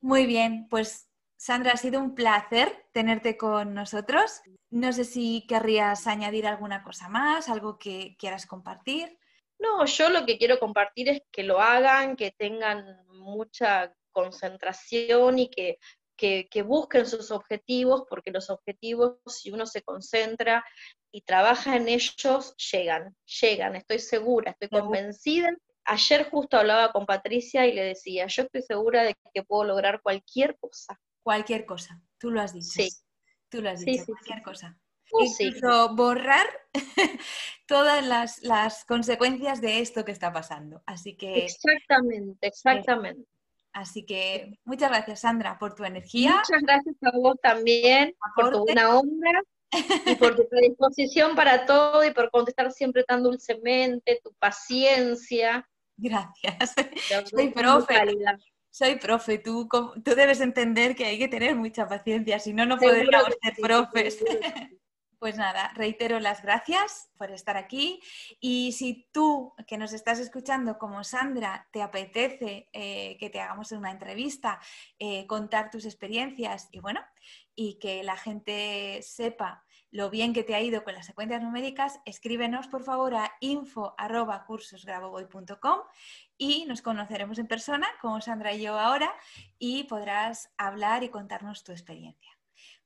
Muy 0.00 0.24
bien, 0.24 0.68
pues 0.70 1.08
Sandra, 1.36 1.72
ha 1.72 1.76
sido 1.76 1.98
un 1.98 2.14
placer 2.14 2.86
tenerte 2.92 3.36
con 3.36 3.74
nosotros. 3.74 4.40
No 4.70 4.92
sé 4.92 5.02
si 5.02 5.44
querrías 5.48 6.06
añadir 6.06 6.46
alguna 6.46 6.84
cosa 6.84 7.08
más, 7.08 7.48
algo 7.48 7.76
que 7.76 8.14
quieras 8.20 8.46
compartir. 8.46 9.18
No, 9.62 9.86
yo 9.86 10.08
lo 10.10 10.26
que 10.26 10.38
quiero 10.38 10.58
compartir 10.58 11.08
es 11.08 11.22
que 11.30 11.44
lo 11.44 11.60
hagan, 11.60 12.16
que 12.16 12.32
tengan 12.32 13.06
mucha 13.06 13.94
concentración 14.10 15.38
y 15.38 15.48
que 15.48 15.78
que, 16.16 16.62
busquen 16.62 17.06
sus 17.06 17.30
objetivos, 17.30 18.04
porque 18.08 18.30
los 18.30 18.50
objetivos, 18.50 19.16
si 19.26 19.50
uno 19.50 19.66
se 19.66 19.82
concentra 19.82 20.64
y 21.10 21.22
trabaja 21.22 21.76
en 21.76 21.88
ellos, 21.88 22.54
llegan, 22.56 23.16
llegan, 23.40 23.76
estoy 23.76 23.98
segura, 23.98 24.52
estoy 24.52 24.68
convencida. 24.68 25.54
Ayer 25.84 26.30
justo 26.30 26.56
hablaba 26.56 26.92
con 26.92 27.06
Patricia 27.06 27.66
y 27.66 27.72
le 27.72 27.82
decía, 27.82 28.26
yo 28.28 28.44
estoy 28.44 28.62
segura 28.62 29.02
de 29.02 29.16
que 29.34 29.42
puedo 29.42 29.64
lograr 29.64 30.00
cualquier 30.00 30.56
cosa. 30.58 30.98
Cualquier 31.24 31.66
cosa, 31.66 32.00
tú 32.18 32.30
lo 32.30 32.40
has 32.40 32.52
dicho. 32.52 32.70
Sí. 32.70 32.88
Tú 33.48 33.60
lo 33.60 33.70
has 33.70 33.80
dicho, 33.84 34.06
cualquier 34.06 34.42
cosa. 34.42 34.78
Incluso 35.20 35.94
borrar 35.94 36.46
todas 37.66 38.04
las, 38.06 38.42
las, 38.42 38.84
consecuencias 38.84 39.60
de 39.60 39.80
esto 39.80 40.04
que 40.04 40.12
está 40.12 40.32
pasando. 40.32 40.82
Así 40.86 41.16
que. 41.16 41.44
Exactamente, 41.44 42.46
exactamente. 42.46 43.26
Así 43.72 44.04
que 44.04 44.58
muchas 44.64 44.90
gracias, 44.90 45.20
Sandra, 45.20 45.58
por 45.58 45.74
tu 45.74 45.84
energía. 45.84 46.32
Muchas 46.32 46.62
gracias 46.62 46.96
a 47.02 47.10
vos 47.16 47.36
también, 47.42 48.14
por 48.36 48.50
tu 48.50 48.64
buena 48.64 48.98
onda 48.98 49.42
y 50.06 50.14
por 50.16 50.36
tu 50.36 50.46
predisposición 50.50 51.34
para 51.34 51.64
todo 51.64 52.04
y 52.04 52.12
por 52.12 52.30
contestar 52.30 52.70
siempre 52.72 53.04
tan 53.04 53.22
dulcemente, 53.22 54.20
tu 54.22 54.32
paciencia. 54.34 55.66
Gracias. 55.96 56.74
Soy 57.30 57.50
profe. 57.50 57.94
Soy 58.70 58.96
profe, 58.96 59.38
tú, 59.38 59.68
tú 59.68 60.14
debes 60.14 60.40
entender 60.40 60.94
que 60.94 61.04
hay 61.04 61.18
que 61.18 61.28
tener 61.28 61.54
mucha 61.54 61.86
paciencia, 61.86 62.38
si 62.38 62.54
no, 62.54 62.64
no 62.64 62.78
podríamos 62.78 63.34
ser 63.42 63.54
profes. 63.60 64.24
Pues 65.22 65.36
nada, 65.36 65.70
reitero 65.76 66.18
las 66.18 66.42
gracias 66.42 67.08
por 67.16 67.30
estar 67.30 67.56
aquí 67.56 68.00
y 68.40 68.72
si 68.72 69.08
tú 69.12 69.54
que 69.68 69.78
nos 69.78 69.92
estás 69.92 70.18
escuchando 70.18 70.78
como 70.78 71.04
Sandra 71.04 71.68
te 71.70 71.80
apetece 71.80 72.68
eh, 72.72 73.16
que 73.20 73.30
te 73.30 73.40
hagamos 73.40 73.70
una 73.70 73.92
entrevista, 73.92 74.58
eh, 74.98 75.24
contar 75.28 75.70
tus 75.70 75.84
experiencias 75.84 76.68
y 76.72 76.80
bueno, 76.80 77.00
y 77.54 77.78
que 77.78 78.02
la 78.02 78.16
gente 78.16 78.98
sepa 79.02 79.64
lo 79.92 80.10
bien 80.10 80.32
que 80.32 80.42
te 80.42 80.56
ha 80.56 80.60
ido 80.60 80.82
con 80.82 80.94
las 80.94 81.06
secuencias 81.06 81.40
numéricas, 81.40 82.00
escríbenos 82.04 82.66
por 82.66 82.82
favor 82.82 83.14
a 83.14 83.30
info.cursosgraboboy.com 83.38 85.82
y 86.36 86.64
nos 86.64 86.82
conoceremos 86.82 87.38
en 87.38 87.46
persona, 87.46 87.86
como 88.00 88.20
Sandra 88.20 88.54
y 88.54 88.62
yo 88.62 88.76
ahora, 88.76 89.14
y 89.56 89.84
podrás 89.84 90.50
hablar 90.58 91.04
y 91.04 91.10
contarnos 91.10 91.62
tu 91.62 91.70
experiencia. 91.70 92.31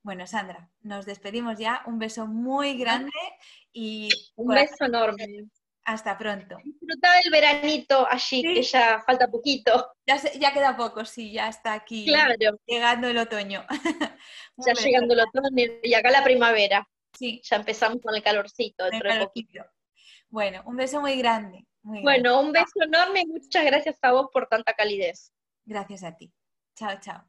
Bueno, 0.07 0.25
Sandra, 0.25 0.71
nos 0.83 1.05
despedimos 1.05 1.59
ya. 1.59 1.83
Un 1.85 1.99
beso 1.99 2.29
muy 2.29 2.79
grande 2.79 3.11
y... 3.73 4.09
Un 4.37 4.55
beso 4.55 4.85
enorme. 4.85 5.49
Hasta 5.83 6.17
pronto. 6.17 6.59
Disfruta 6.63 7.09
del 7.17 7.33
veranito 7.33 8.07
allí, 8.09 8.41
que 8.41 8.63
ya 8.63 9.03
falta 9.05 9.27
poquito. 9.27 9.95
Ya, 10.07 10.17
ya, 10.39 10.53
queda 10.53 10.77
poco, 10.77 11.05
sí, 11.05 11.33
ya 11.33 11.49
está 11.49 11.73
aquí. 11.73 12.07
Claro. 12.07 12.35
Llegando 12.67 13.09
el 13.09 13.19
otoño. 13.19 13.67
ya 14.59 14.75
llegando 14.75 15.15
el 15.15 15.21
otoño 15.23 15.73
y 15.83 15.95
acá 15.95 16.13
la 16.13 16.23
primavera. 16.23 16.89
Sí. 17.13 17.43
Ya 17.43 17.57
empezamos 17.57 17.99
con 18.01 18.15
el 18.15 18.23
calorcito 18.23 18.85
dentro 18.85 19.13
de 19.13 19.19
poquito. 19.19 19.65
Bueno, 20.29 20.63
un 20.67 20.77
beso 20.77 21.01
muy 21.01 21.19
grande. 21.19 21.67
bueno, 21.83 22.41
un 22.41 22.53
beso 22.53 22.81
enorme 22.81 23.23
y 23.23 23.27
muchas 23.27 23.65
gracias 23.65 23.99
a 24.03 24.13
vos 24.13 24.29
por 24.33 24.47
tanta 24.47 24.73
calidez. 24.73 25.33
Gracias 25.65 26.05
a 26.05 26.17
ti. 26.17 26.33
Chao, 26.77 26.97
chao. 27.01 27.29